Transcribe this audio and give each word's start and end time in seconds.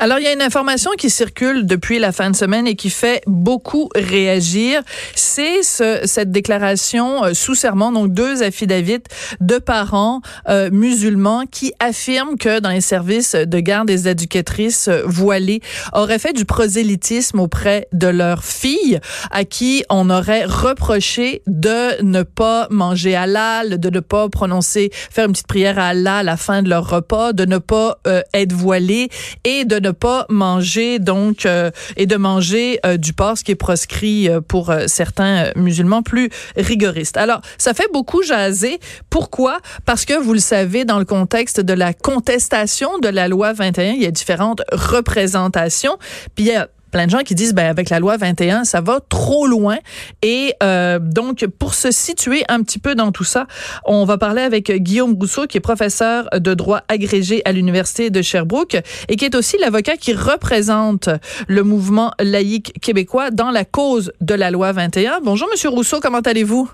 Alors, 0.00 0.20
il 0.20 0.24
y 0.24 0.28
a 0.28 0.32
une 0.32 0.42
information 0.42 0.92
qui 0.96 1.10
circule 1.10 1.66
depuis 1.66 1.98
la 1.98 2.12
fin 2.12 2.30
de 2.30 2.36
semaine 2.36 2.68
et 2.68 2.76
qui 2.76 2.88
fait 2.88 3.20
beaucoup 3.26 3.88
réagir. 3.96 4.80
C'est 5.16 5.64
ce, 5.64 6.02
cette 6.04 6.30
déclaration 6.30 7.24
euh, 7.24 7.34
sous 7.34 7.56
serment, 7.56 7.90
donc 7.90 8.12
deux 8.12 8.44
affidavits 8.44 9.02
de 9.40 9.58
parents 9.58 10.20
euh, 10.48 10.70
musulmans 10.70 11.46
qui 11.50 11.72
affirment 11.80 12.38
que 12.38 12.60
dans 12.60 12.70
les 12.70 12.80
services 12.80 13.34
de 13.34 13.58
garde 13.58 13.88
des 13.88 14.06
éducatrices 14.06 14.86
euh, 14.86 15.02
voilées 15.04 15.62
auraient 15.92 16.20
fait 16.20 16.32
du 16.32 16.44
prosélytisme 16.44 17.40
auprès 17.40 17.88
de 17.92 18.06
leurs 18.06 18.44
filles 18.44 19.00
à 19.32 19.44
qui 19.44 19.82
on 19.90 20.10
aurait 20.10 20.44
reproché 20.44 21.42
de 21.48 22.00
ne 22.04 22.22
pas 22.22 22.68
manger 22.70 23.16
halal, 23.16 23.80
de 23.80 23.90
ne 23.90 23.98
pas 23.98 24.28
prononcer, 24.28 24.90
faire 24.92 25.26
une 25.26 25.32
petite 25.32 25.48
prière 25.48 25.76
à 25.80 25.88
Allah 25.88 26.18
à 26.18 26.22
la 26.22 26.36
fin 26.36 26.62
de 26.62 26.70
leur 26.70 26.88
repas, 26.88 27.32
de 27.32 27.44
ne 27.44 27.58
pas 27.58 27.98
être 28.32 28.52
voilées 28.52 29.08
et 29.44 29.64
de 29.64 29.80
ne 29.80 29.87
pas 29.92 30.26
manger 30.28 30.98
donc 30.98 31.46
euh, 31.46 31.70
et 31.96 32.06
de 32.06 32.16
manger 32.16 32.80
euh, 32.84 32.96
du 32.96 33.12
porc, 33.12 33.38
ce 33.38 33.44
qui 33.44 33.52
est 33.52 33.56
proscrit 33.56 34.28
euh, 34.28 34.40
pour 34.40 34.72
certains 34.86 35.52
musulmans 35.56 36.02
plus 36.02 36.30
rigoristes. 36.56 37.16
Alors, 37.16 37.40
ça 37.58 37.74
fait 37.74 37.88
beaucoup 37.92 38.22
jaser. 38.22 38.78
Pourquoi? 39.10 39.58
Parce 39.84 40.04
que 40.04 40.14
vous 40.14 40.32
le 40.32 40.38
savez, 40.38 40.84
dans 40.84 40.98
le 40.98 41.04
contexte 41.04 41.60
de 41.60 41.72
la 41.72 41.92
contestation 41.92 42.98
de 42.98 43.08
la 43.08 43.28
loi 43.28 43.52
21, 43.52 43.92
il 43.92 44.02
y 44.02 44.06
a 44.06 44.10
différentes 44.10 44.62
représentations. 44.72 45.98
Puis 46.34 46.44
il 46.44 46.52
y 46.52 46.56
a 46.56 46.68
plein 46.90 47.06
de 47.06 47.10
gens 47.10 47.20
qui 47.20 47.34
disent 47.34 47.54
ben 47.54 47.68
avec 47.68 47.90
la 47.90 48.00
loi 48.00 48.16
21 48.16 48.64
ça 48.64 48.80
va 48.80 49.00
trop 49.08 49.46
loin. 49.46 49.78
Et 50.22 50.54
euh, 50.62 50.98
donc 50.98 51.46
pour 51.58 51.74
se 51.74 51.90
situer 51.90 52.44
un 52.48 52.62
petit 52.62 52.78
peu 52.78 52.94
dans 52.94 53.12
tout 53.12 53.24
ça 53.24 53.46
on 53.84 54.04
va 54.04 54.18
parler 54.18 54.42
avec 54.42 54.70
Guillaume 54.70 55.14
Rousseau 55.14 55.46
qui 55.46 55.58
est 55.58 55.60
professeur 55.60 56.28
de 56.32 56.54
droit 56.54 56.82
agrégé 56.88 57.42
à 57.44 57.52
l'université 57.52 58.10
de 58.10 58.22
Sherbrooke 58.22 58.76
et 59.08 59.16
qui 59.16 59.24
est 59.24 59.34
aussi 59.34 59.56
l'avocat 59.58 59.96
qui 59.96 60.12
représente 60.12 61.08
le 61.46 61.62
mouvement 61.62 62.12
laïque 62.20 62.72
québécois 62.80 63.30
dans 63.30 63.50
la 63.50 63.64
cause 63.64 64.12
de 64.20 64.34
la 64.34 64.50
loi 64.50 64.72
21 64.72 65.20
bonjour 65.22 65.48
monsieur 65.50 65.68
Rousseau 65.68 66.00
comment 66.00 66.20
allez-vous? 66.20 66.70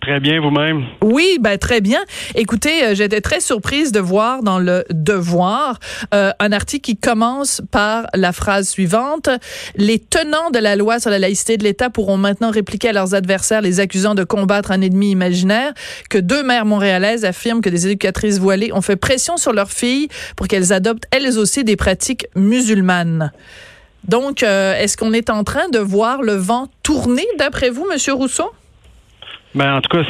Très 0.00 0.18
bien 0.18 0.40
vous-même? 0.40 0.86
Oui, 1.02 1.36
ben 1.40 1.58
très 1.58 1.82
bien. 1.82 2.00
Écoutez, 2.34 2.84
euh, 2.84 2.94
j'étais 2.94 3.20
très 3.20 3.40
surprise 3.40 3.92
de 3.92 4.00
voir 4.00 4.42
dans 4.42 4.58
le 4.58 4.84
Devoir 4.90 5.78
euh, 6.14 6.30
un 6.38 6.52
article 6.52 6.82
qui 6.82 6.96
commence 6.96 7.60
par 7.70 8.06
la 8.14 8.32
phrase 8.32 8.68
suivante 8.68 9.28
Les 9.76 9.98
tenants 9.98 10.50
de 10.50 10.58
la 10.58 10.74
loi 10.74 11.00
sur 11.00 11.10
la 11.10 11.18
laïcité 11.18 11.58
de 11.58 11.64
l'État 11.64 11.90
pourront 11.90 12.16
maintenant 12.16 12.50
répliquer 12.50 12.88
à 12.88 12.92
leurs 12.92 13.14
adversaires 13.14 13.60
les 13.60 13.78
accusant 13.78 14.14
de 14.14 14.24
combattre 14.24 14.70
un 14.70 14.80
ennemi 14.80 15.10
imaginaire. 15.10 15.74
Que 16.08 16.18
deux 16.18 16.42
mères 16.42 16.64
montréalaises 16.64 17.26
affirment 17.26 17.60
que 17.60 17.68
des 17.68 17.86
éducatrices 17.86 18.38
voilées 18.38 18.72
ont 18.72 18.80
fait 18.80 18.96
pression 18.96 19.36
sur 19.36 19.52
leurs 19.52 19.70
filles 19.70 20.08
pour 20.34 20.48
qu'elles 20.48 20.72
adoptent 20.72 21.04
elles 21.10 21.38
aussi 21.38 21.62
des 21.62 21.76
pratiques 21.76 22.26
musulmanes. 22.34 23.32
Donc, 24.08 24.42
euh, 24.42 24.74
est-ce 24.76 24.96
qu'on 24.96 25.12
est 25.12 25.28
en 25.28 25.44
train 25.44 25.68
de 25.68 25.78
voir 25.78 26.22
le 26.22 26.34
vent 26.34 26.68
tourner, 26.82 27.26
d'après 27.38 27.68
vous, 27.68 27.86
Monsieur 27.90 28.14
Rousseau? 28.14 28.50
Ben, 29.54 29.76
en 29.76 29.80
tout 29.80 29.96
cas, 29.96 30.04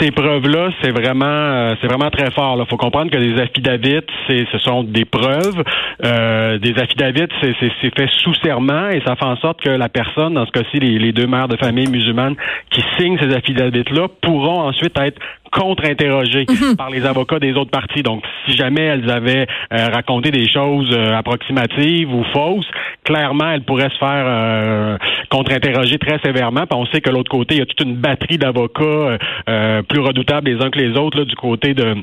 ces 0.00 0.10
preuves-là, 0.10 0.70
c'est 0.80 0.90
vraiment, 0.90 1.26
euh, 1.26 1.74
c'est 1.80 1.86
vraiment 1.86 2.10
très 2.10 2.30
fort. 2.30 2.56
Il 2.58 2.66
faut 2.66 2.78
comprendre 2.78 3.10
que 3.10 3.18
des 3.18 3.38
affidavits, 3.38 4.06
c'est, 4.26 4.46
ce 4.50 4.58
sont 4.58 4.84
des 4.84 5.04
preuves. 5.04 5.62
Euh, 6.04 6.58
des 6.58 6.78
affidavits, 6.78 7.28
c'est, 7.42 7.54
c'est, 7.60 7.94
fait 7.94 8.08
sous 8.22 8.32
serment 8.42 8.88
et 8.88 9.02
ça 9.06 9.16
fait 9.16 9.26
en 9.26 9.36
sorte 9.36 9.60
que 9.60 9.68
la 9.68 9.90
personne, 9.90 10.34
dans 10.34 10.46
ce 10.46 10.52
cas-ci, 10.52 10.78
les, 10.78 10.98
les 10.98 11.12
deux 11.12 11.26
mères 11.26 11.48
de 11.48 11.56
famille 11.56 11.88
musulmanes 11.88 12.36
qui 12.70 12.82
signent 12.98 13.18
ces 13.20 13.34
affidavits-là, 13.34 14.08
pourront 14.22 14.62
ensuite 14.62 14.98
être 14.98 15.20
contre-interrogées 15.50 16.46
mhm. 16.48 16.76
par 16.76 16.90
les 16.90 17.04
avocats 17.04 17.38
des 17.38 17.52
autres 17.52 17.70
parties. 17.70 18.02
Donc, 18.02 18.22
si 18.46 18.56
jamais 18.56 18.82
elles 18.82 19.10
avaient 19.10 19.46
euh, 19.72 19.86
raconté 19.92 20.30
des 20.30 20.48
choses 20.48 20.90
euh, 20.92 21.16
approximatives 21.16 22.12
ou 22.12 22.24
fausses, 22.32 22.68
clairement, 23.04 23.50
elles 23.50 23.64
pourraient 23.64 23.90
se 23.90 23.98
faire 23.98 24.24
euh, 24.26 24.98
contre-interroger 25.30 25.98
très 25.98 26.18
sévèrement. 26.20 26.66
Puis 26.66 26.78
on 26.78 26.86
sait 26.86 27.00
que 27.00 27.10
l'autre 27.10 27.30
côté, 27.30 27.56
il 27.56 27.58
y 27.58 27.62
a 27.62 27.66
toute 27.66 27.82
une 27.82 27.96
batterie 27.96 28.38
d'avocats 28.38 29.18
plus 29.88 30.00
redoutables 30.00 30.48
les 30.50 30.62
uns 30.62 30.70
que 30.70 30.78
les 30.78 30.96
autres 30.96 31.18
là, 31.18 31.24
du 31.24 31.34
côté 31.34 31.74
de 31.74 31.96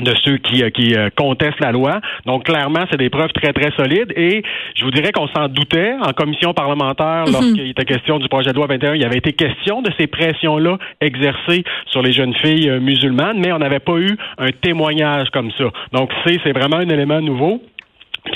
de 0.00 0.14
ceux 0.22 0.38
qui, 0.38 0.62
euh, 0.62 0.70
qui 0.70 0.94
euh, 0.94 1.08
contestent 1.16 1.60
la 1.60 1.72
loi. 1.72 2.00
Donc 2.26 2.44
clairement, 2.44 2.84
c'est 2.90 2.96
des 2.96 3.10
preuves 3.10 3.32
très 3.32 3.52
très 3.52 3.70
solides 3.72 4.12
et 4.16 4.42
je 4.74 4.84
vous 4.84 4.90
dirais 4.90 5.12
qu'on 5.12 5.28
s'en 5.28 5.48
doutait 5.48 5.94
en 6.00 6.12
commission 6.12 6.52
parlementaire 6.54 7.24
mhm. 7.26 7.32
lorsqu'il 7.32 7.70
était 7.70 7.84
question 7.84 8.18
du 8.18 8.28
projet 8.28 8.50
de 8.50 8.56
loi 8.56 8.66
21, 8.66 8.94
il 8.94 9.02
y 9.02 9.04
avait 9.04 9.18
été 9.18 9.32
question 9.32 9.82
de 9.82 9.90
ces 9.98 10.06
pressions-là 10.06 10.78
exercées 11.00 11.64
sur 11.86 12.02
les 12.02 12.12
jeunes 12.12 12.34
filles 12.34 12.68
euh, 12.68 12.80
musulmanes, 12.80 13.38
mais 13.38 13.52
on 13.52 13.58
n'avait 13.58 13.80
pas 13.80 13.96
eu 13.98 14.16
un 14.38 14.50
témoignage 14.50 15.28
comme 15.30 15.50
ça. 15.52 15.64
Donc 15.92 16.10
c'est 16.24 16.38
c'est 16.44 16.52
vraiment 16.52 16.76
un 16.76 16.88
élément 16.88 17.20
nouveau. 17.20 17.62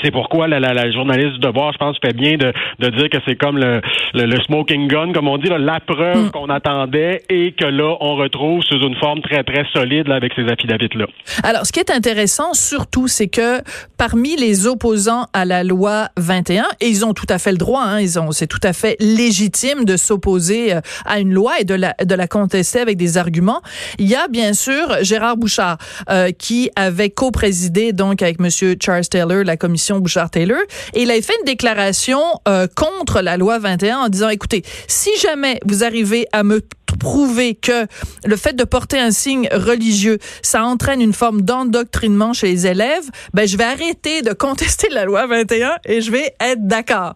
C'est 0.03 0.11
pourquoi 0.11 0.47
la, 0.47 0.59
la, 0.59 0.73
la, 0.73 0.91
journaliste 0.91 1.33
du 1.33 1.39
devoir, 1.39 1.71
je 1.73 1.77
pense, 1.77 1.97
fait 2.03 2.13
bien 2.13 2.37
de, 2.37 2.51
de 2.79 2.89
dire 2.89 3.09
que 3.09 3.17
c'est 3.25 3.35
comme 3.35 3.57
le, 3.57 3.81
le, 4.13 4.41
smoking 4.43 4.87
gun, 4.87 5.13
comme 5.13 5.27
on 5.27 5.37
dit, 5.37 5.49
la 5.49 5.79
preuve 5.79 6.25
mm. 6.25 6.31
qu'on 6.31 6.49
attendait 6.49 7.21
et 7.29 7.53
que 7.53 7.65
là, 7.65 7.95
on 7.99 8.15
retrouve 8.15 8.61
sous 8.63 8.79
une 8.79 8.95
forme 8.95 9.21
très, 9.21 9.43
très 9.43 9.65
solide 9.73 10.09
avec 10.11 10.33
ces 10.35 10.45
affidavits-là. 10.47 11.05
Alors, 11.43 11.65
ce 11.65 11.71
qui 11.71 11.79
est 11.79 11.91
intéressant, 11.91 12.53
surtout, 12.53 13.07
c'est 13.07 13.27
que 13.27 13.61
parmi 13.97 14.35
les 14.35 14.67
opposants 14.67 15.27
à 15.33 15.45
la 15.45 15.63
loi 15.63 16.09
21, 16.17 16.65
et 16.81 16.87
ils 16.87 17.05
ont 17.05 17.13
tout 17.13 17.27
à 17.29 17.39
fait 17.39 17.51
le 17.51 17.57
droit, 17.57 17.83
hein, 17.83 17.99
ils 17.99 18.19
ont, 18.19 18.31
c'est 18.31 18.47
tout 18.47 18.59
à 18.63 18.73
fait 18.73 18.97
légitime 18.99 19.85
de 19.85 19.97
s'opposer 19.97 20.73
euh, 20.73 20.81
à 21.05 21.19
une 21.19 21.33
loi 21.33 21.59
et 21.59 21.63
de 21.63 21.75
la, 21.75 21.93
de 22.03 22.15
la 22.15 22.27
contester 22.27 22.79
avec 22.79 22.97
des 22.97 23.17
arguments. 23.17 23.61
Il 23.99 24.07
y 24.07 24.15
a 24.15 24.27
bien 24.27 24.53
sûr 24.53 24.97
Gérard 25.01 25.37
Bouchard, 25.37 25.77
euh, 26.09 26.31
qui 26.31 26.69
avait 26.75 27.09
co-présidé 27.09 27.93
donc 27.93 28.21
avec 28.21 28.39
Monsieur 28.39 28.75
Charles 28.81 29.05
Taylor 29.05 29.43
la 29.43 29.57
commission 29.57 29.92
Bouchard-Taylor. 29.99 30.59
Et 30.93 31.03
il 31.03 31.11
a 31.11 31.21
fait 31.21 31.33
une 31.39 31.45
déclaration 31.45 32.21
euh, 32.47 32.67
contre 32.75 33.21
la 33.21 33.37
loi 33.37 33.59
21 33.59 33.97
en 33.97 34.09
disant, 34.09 34.29
écoutez, 34.29 34.63
si 34.87 35.09
jamais 35.19 35.59
vous 35.65 35.83
arrivez 35.83 36.27
à 36.31 36.43
me 36.43 36.61
prouver 36.99 37.55
que 37.55 37.87
le 38.25 38.35
fait 38.37 38.53
de 38.53 38.63
porter 38.63 38.99
un 38.99 39.11
signe 39.11 39.49
religieux, 39.51 40.19
ça 40.41 40.63
entraîne 40.63 41.01
une 41.01 41.13
forme 41.13 41.41
d'endoctrinement 41.41 42.33
chez 42.33 42.47
les 42.47 42.67
élèves, 42.67 43.03
ben 43.33 43.47
je 43.47 43.57
vais 43.57 43.63
arrêter 43.63 44.21
de 44.21 44.33
contester 44.33 44.89
la 44.89 45.05
loi 45.05 45.27
21 45.27 45.77
et 45.85 46.01
je 46.01 46.11
vais 46.11 46.33
être 46.39 46.65
d'accord. 46.67 47.15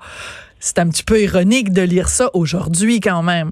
C'est 0.60 0.80
un 0.80 0.88
petit 0.90 1.04
peu 1.04 1.22
ironique 1.22 1.72
de 1.72 1.84
lire 1.84 2.10
ça 2.10 2.30
aujourd'hui 2.34 3.00
quand 3.00 3.24
même. 3.24 3.52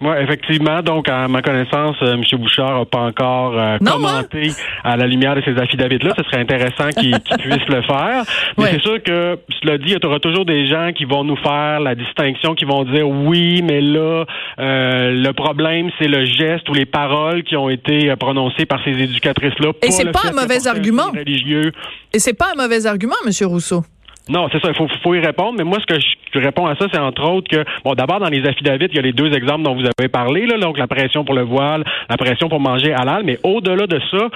Oui, 0.00 0.12
effectivement. 0.20 0.82
Donc, 0.82 1.08
à 1.08 1.26
ma 1.26 1.40
connaissance, 1.40 1.96
euh, 2.02 2.14
M. 2.14 2.22
Bouchard 2.38 2.78
n'a 2.78 2.84
pas 2.84 3.00
encore 3.00 3.58
euh, 3.58 3.78
commenté 3.78 4.50
à 4.84 4.96
la 4.96 5.06
lumière 5.06 5.34
de 5.34 5.42
ces 5.42 5.56
affidavits-là. 5.56 6.12
Ce 6.18 6.24
serait 6.24 6.40
intéressant 6.40 6.90
qu'il 6.90 7.18
puisse 7.38 7.66
le 7.68 7.82
faire. 7.82 8.24
Mais 8.58 8.72
c'est 8.72 8.82
sûr 8.82 9.02
que, 9.02 9.38
cela 9.62 9.78
dit, 9.78 9.92
il 9.92 10.02
y 10.02 10.06
aura 10.06 10.20
toujours 10.20 10.44
des 10.44 10.68
gens 10.68 10.90
qui 10.94 11.06
vont 11.06 11.24
nous 11.24 11.36
faire 11.36 11.80
la 11.80 11.94
distinction, 11.94 12.54
qui 12.54 12.66
vont 12.66 12.84
dire 12.84 13.08
oui, 13.08 13.62
mais 13.62 13.80
là, 13.80 14.24
euh, 14.58 15.12
le 15.12 15.32
problème, 15.32 15.90
c'est 15.98 16.08
le 16.08 16.26
geste 16.26 16.68
ou 16.68 16.74
les 16.74 16.86
paroles 16.86 17.42
qui 17.42 17.56
ont 17.56 17.70
été 17.70 18.14
prononcées 18.16 18.66
par 18.66 18.84
ces 18.84 18.90
éducatrices-là. 18.90 19.70
Et 19.82 19.90
c'est 19.90 20.12
pas 20.12 20.28
un 20.28 20.32
mauvais 20.32 20.66
argument. 20.66 21.10
Et 22.12 22.18
c'est 22.18 22.36
pas 22.36 22.52
un 22.54 22.62
mauvais 22.62 22.84
argument, 22.84 23.16
M. 23.24 23.32
Rousseau. 23.48 23.82
Non, 24.28 24.48
c'est 24.50 24.60
ça, 24.60 24.68
il 24.68 24.74
faut, 24.74 24.88
faut 25.02 25.14
y 25.14 25.20
répondre. 25.20 25.54
Mais 25.56 25.64
moi, 25.64 25.78
ce 25.80 25.86
que 25.86 26.00
je, 26.00 26.06
réponds 26.38 26.66
à 26.66 26.76
ça, 26.76 26.86
c'est 26.92 26.98
entre 26.98 27.28
autres 27.30 27.48
que, 27.48 27.64
bon, 27.84 27.94
d'abord, 27.94 28.20
dans 28.20 28.28
les 28.28 28.46
affidavits, 28.46 28.86
il 28.90 28.96
y 28.96 28.98
a 28.98 29.02
les 29.02 29.12
deux 29.12 29.32
exemples 29.32 29.62
dont 29.62 29.74
vous 29.74 29.86
avez 29.98 30.08
parlé, 30.08 30.46
là, 30.46 30.58
donc 30.58 30.78
la 30.78 30.86
pression 30.86 31.24
pour 31.24 31.34
le 31.34 31.42
voile, 31.42 31.84
la 32.08 32.16
pression 32.16 32.48
pour 32.48 32.60
manger 32.60 32.92
halal. 32.92 33.22
Mais 33.24 33.38
au-delà 33.42 33.86
de 33.86 34.00
ça, 34.10 34.28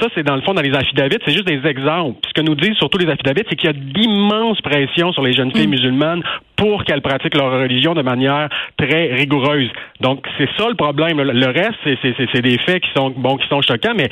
ça, 0.00 0.08
c'est 0.14 0.22
dans 0.22 0.36
le 0.36 0.42
fond, 0.42 0.54
dans 0.54 0.62
les 0.62 0.74
affidavits, 0.74 1.18
c'est 1.24 1.32
juste 1.32 1.46
des 1.46 1.66
exemples. 1.68 2.18
Ce 2.28 2.32
que 2.32 2.40
nous 2.40 2.54
disent 2.54 2.76
surtout 2.76 2.98
les 2.98 3.08
affidavits, 3.08 3.42
c'est 3.48 3.56
qu'il 3.56 3.70
y 3.70 3.72
a 3.72 3.76
d'immenses 3.76 4.60
pressions 4.60 5.12
sur 5.12 5.22
les 5.22 5.32
jeunes 5.32 5.52
filles 5.52 5.66
mm. 5.66 5.70
musulmanes 5.70 6.22
pour 6.56 6.84
qu'elles 6.84 7.02
pratiquent 7.02 7.36
leur 7.36 7.50
religion 7.50 7.94
de 7.94 8.02
manière 8.02 8.48
très 8.76 9.12
rigoureuse. 9.12 9.68
Donc, 10.00 10.24
c'est 10.38 10.48
ça 10.56 10.68
le 10.68 10.76
problème. 10.76 11.20
Le 11.20 11.46
reste, 11.46 11.78
c'est 11.84 12.40
des 12.40 12.58
faits 12.58 12.82
qui 12.82 12.90
sont, 12.94 13.10
bon, 13.10 13.36
qui 13.36 13.48
sont 13.48 13.60
choquants, 13.62 13.94
mais 13.96 14.08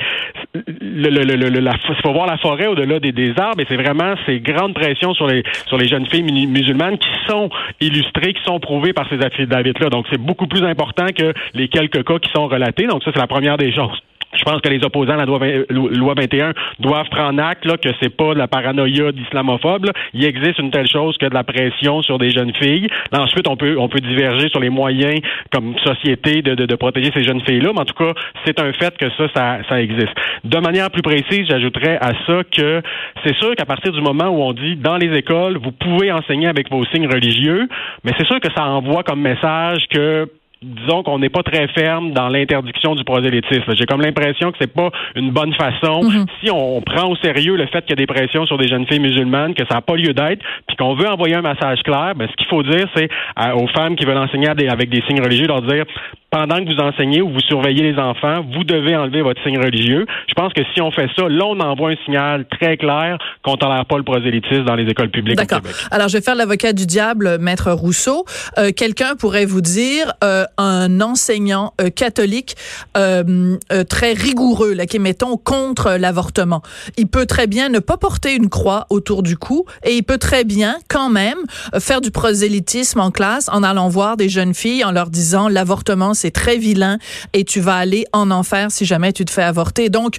le, 0.81 1.09
le, 1.09 1.35
le, 1.35 1.61
il 1.61 2.01
faut 2.03 2.11
voir 2.11 2.27
la 2.27 2.37
forêt 2.37 2.67
au-delà 2.67 2.99
des, 2.99 3.11
des 3.11 3.33
arbres 3.37 3.61
et 3.61 3.65
c'est 3.69 3.77
vraiment 3.77 4.15
ces 4.25 4.39
grandes 4.39 4.73
pressions 4.73 5.13
sur 5.13 5.27
les, 5.27 5.43
sur 5.67 5.77
les 5.77 5.87
jeunes 5.87 6.05
filles 6.07 6.23
musulmanes 6.23 6.97
qui 6.97 7.09
sont 7.31 7.49
illustrées, 7.79 8.33
qui 8.33 8.43
sont 8.43 8.59
prouvées 8.59 8.93
par 8.93 9.07
ces 9.09 9.21
affidavits-là. 9.21 9.89
Donc, 9.89 10.05
c'est 10.11 10.21
beaucoup 10.21 10.47
plus 10.47 10.63
important 10.65 11.07
que 11.07 11.33
les 11.53 11.67
quelques 11.67 12.03
cas 12.03 12.19
qui 12.19 12.31
sont 12.31 12.47
relatés. 12.47 12.87
Donc, 12.87 13.03
ça, 13.03 13.11
c'est 13.13 13.19
la 13.19 13.27
première 13.27 13.57
des 13.57 13.71
choses. 13.73 14.01
Je 14.33 14.43
pense 14.43 14.61
que 14.61 14.69
les 14.69 14.83
opposants 14.83 15.13
à 15.13 15.17
la 15.17 15.25
loi, 15.25 15.39
21 15.39 16.53
doivent 16.79 17.09
prendre 17.09 17.41
acte 17.43 17.65
là, 17.65 17.77
que 17.77 17.89
c'est 18.01 18.15
pas 18.15 18.33
de 18.33 18.39
la 18.39 18.47
paranoïa 18.47 19.11
d'islamophobe. 19.11 19.87
Il 20.13 20.23
existe 20.25 20.59
une 20.59 20.71
telle 20.71 20.87
chose 20.87 21.17
que 21.17 21.25
de 21.25 21.33
la 21.33 21.43
pression 21.43 22.01
sur 22.01 22.17
des 22.17 22.29
jeunes 22.29 22.53
filles. 22.55 22.87
ensuite, 23.11 23.47
on 23.47 23.57
peut 23.57 23.75
on 23.77 23.89
peut 23.89 23.99
diverger 23.99 24.49
sur 24.49 24.59
les 24.59 24.69
moyens 24.69 25.19
comme 25.51 25.75
société 25.79 26.41
de, 26.41 26.55
de, 26.55 26.65
de 26.65 26.75
protéger 26.75 27.11
ces 27.13 27.23
jeunes 27.23 27.41
filles-là, 27.41 27.71
mais 27.73 27.81
en 27.81 27.85
tout 27.85 27.93
cas, 27.93 28.13
c'est 28.45 28.59
un 28.59 28.71
fait 28.73 28.97
que 28.97 29.09
ça, 29.17 29.27
ça, 29.33 29.57
ça 29.67 29.81
existe. 29.81 30.13
De 30.43 30.57
manière 30.59 30.89
plus 30.91 31.01
précise, 31.01 31.47
j'ajouterais 31.49 31.97
à 32.01 32.11
ça 32.25 32.43
que 32.55 32.81
c'est 33.25 33.35
sûr 33.35 33.55
qu'à 33.55 33.65
partir 33.65 33.91
du 33.91 34.01
moment 34.01 34.29
où 34.29 34.41
on 34.41 34.53
dit 34.53 34.75
dans 34.75 34.97
les 34.97 35.15
écoles, 35.17 35.57
vous 35.57 35.71
pouvez 35.71 36.11
enseigner 36.11 36.47
avec 36.47 36.69
vos 36.69 36.85
signes 36.85 37.07
religieux, 37.07 37.67
mais 38.03 38.11
c'est 38.17 38.25
sûr 38.25 38.39
que 38.39 38.51
ça 38.55 38.65
envoie 38.65 39.03
comme 39.03 39.21
message 39.21 39.85
que 39.89 40.27
disons 40.61 41.01
qu'on 41.01 41.17
n'est 41.17 41.29
pas 41.29 41.41
très 41.41 41.67
ferme 41.69 42.11
dans 42.11 42.29
l'interdiction 42.29 42.93
du 42.93 43.03
prosélytisme. 43.03 43.73
J'ai 43.75 43.85
comme 43.85 44.01
l'impression 44.01 44.51
que 44.51 44.57
c'est 44.61 44.71
pas 44.71 44.91
une 45.15 45.31
bonne 45.31 45.53
façon. 45.55 46.03
Mhm. 46.03 46.25
Si 46.43 46.51
on, 46.51 46.81
prend 46.81 47.09
au 47.09 47.15
sérieux 47.15 47.55
le 47.55 47.65
fait 47.67 47.81
qu'il 47.81 47.91
y 47.91 47.93
a 47.93 47.95
des 47.95 48.05
pressions 48.05 48.45
sur 48.45 48.57
des 48.57 48.67
jeunes 48.67 48.85
filles 48.85 48.99
musulmanes, 48.99 49.53
que 49.53 49.65
ça 49.67 49.75
n'a 49.75 49.81
pas 49.81 49.95
lieu 49.95 50.13
d'être, 50.13 50.43
puis 50.67 50.75
qu'on 50.77 50.93
veut 50.93 51.07
envoyer 51.07 51.35
un 51.35 51.41
message 51.41 51.81
clair, 51.83 52.13
ben, 52.15 52.27
ce 52.29 52.35
qu'il 52.35 52.47
faut 52.47 52.63
dire, 52.63 52.87
c'est 52.95 53.09
aux 53.55 53.67
femmes 53.67 53.95
qui 53.95 54.05
veulent 54.05 54.17
enseigner 54.17 54.49
avec 54.49 54.89
des 54.89 55.01
signes 55.07 55.21
religieux, 55.21 55.47
leur 55.47 55.61
dire 55.61 55.85
pendant 56.31 56.55
que 56.63 56.73
vous 56.73 56.79
enseignez 56.79 57.21
ou 57.21 57.29
vous 57.29 57.41
surveillez 57.41 57.91
les 57.91 57.99
enfants, 57.99 58.45
vous 58.55 58.63
devez 58.63 58.95
enlever 58.95 59.21
votre 59.21 59.43
signe 59.43 59.59
religieux. 59.59 60.05
Je 60.29 60.33
pense 60.33 60.53
que 60.53 60.61
si 60.73 60.81
on 60.81 60.89
fait 60.89 61.09
ça, 61.15 61.27
là, 61.27 61.45
on 61.45 61.59
envoie 61.59 61.91
un 61.91 61.95
signal 62.05 62.45
très 62.49 62.77
clair 62.77 63.17
qu'on 63.43 63.57
tolère 63.57 63.85
pas 63.85 63.97
le 63.97 64.03
prosélytisme 64.03 64.63
dans 64.63 64.75
les 64.75 64.89
écoles 64.89 65.09
publiques 65.09 65.45
Québec. 65.45 65.73
Alors, 65.91 66.07
je 66.07 66.17
vais 66.17 66.23
faire 66.23 66.35
l'avocat 66.35 66.71
du 66.71 66.85
diable, 66.85 67.37
Maître 67.39 67.71
Rousseau. 67.73 68.23
Euh, 68.57 68.71
quelqu'un 68.71 69.15
pourrait 69.19 69.45
vous 69.45 69.59
dire, 69.59 70.13
euh, 70.23 70.45
un 70.57 71.01
enseignant 71.01 71.73
euh, 71.81 71.89
catholique 71.89 72.55
très 72.93 74.13
rigoureux, 74.13 74.73
là, 74.73 74.85
qui 74.85 74.97
est, 74.97 74.99
mettons, 74.99 75.37
contre 75.37 75.91
l'avortement, 75.91 76.61
il 76.97 77.07
peut 77.07 77.25
très 77.25 77.47
bien 77.47 77.69
ne 77.69 77.79
pas 77.79 77.97
porter 77.97 78.35
une 78.35 78.49
croix 78.49 78.85
autour 78.89 79.23
du 79.23 79.37
cou 79.37 79.65
et 79.83 79.95
il 79.95 80.03
peut 80.03 80.17
très 80.17 80.43
bien, 80.43 80.77
quand 80.87 81.09
même, 81.09 81.37
faire 81.79 82.01
du 82.01 82.11
prosélytisme 82.11 82.99
en 82.99 83.11
classe 83.11 83.49
en 83.49 83.63
allant 83.63 83.89
voir 83.89 84.17
des 84.17 84.29
jeunes 84.29 84.53
filles, 84.53 84.83
en 84.83 84.91
leur 84.91 85.09
disant 85.09 85.47
l'avortement, 85.47 86.13
c'est 86.13 86.31
très 86.31 86.57
vilain 86.57 86.97
et 87.33 87.43
tu 87.43 87.59
vas 87.59 87.75
aller 87.75 88.05
en 88.13 88.31
enfer 88.31 88.71
si 88.71 88.85
jamais 88.85 89.13
tu 89.13 89.25
te 89.25 89.31
fais 89.31 89.43
avorter. 89.43 89.89
Donc, 89.89 90.17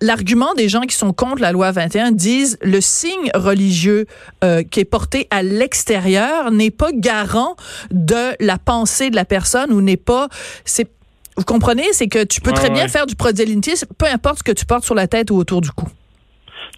l'argument 0.00 0.54
des 0.54 0.68
gens 0.68 0.82
qui 0.82 0.96
sont 0.96 1.12
contre 1.12 1.42
la 1.42 1.52
loi 1.52 1.70
21 1.70 2.12
disent 2.12 2.58
le 2.62 2.80
signe 2.80 3.30
religieux 3.34 4.06
euh, 4.44 4.62
qui 4.62 4.80
est 4.80 4.84
porté 4.84 5.26
à 5.30 5.42
l'extérieur 5.42 6.50
n'est 6.50 6.70
pas 6.70 6.92
garant 6.92 7.56
de 7.90 8.34
la 8.40 8.58
pensée 8.58 9.10
de 9.10 9.16
la 9.16 9.24
personne 9.24 9.59
ou 9.70 9.80
n'est 9.80 9.96
pas 9.96 10.28
c'est 10.64 10.88
vous 11.36 11.44
comprenez, 11.44 11.86
c'est 11.92 12.08
que 12.08 12.22
tu 12.22 12.42
peux 12.42 12.52
très 12.52 12.68
bien 12.68 12.86
faire 12.86 13.06
du 13.06 13.16
prosélytisme, 13.16 13.86
peu 13.96 14.06
importe 14.06 14.38
ce 14.38 14.42
que 14.42 14.52
tu 14.52 14.66
portes 14.66 14.84
sur 14.84 14.94
la 14.94 15.06
tête 15.06 15.30
ou 15.30 15.36
autour 15.36 15.62
du 15.62 15.70
cou. 15.70 15.86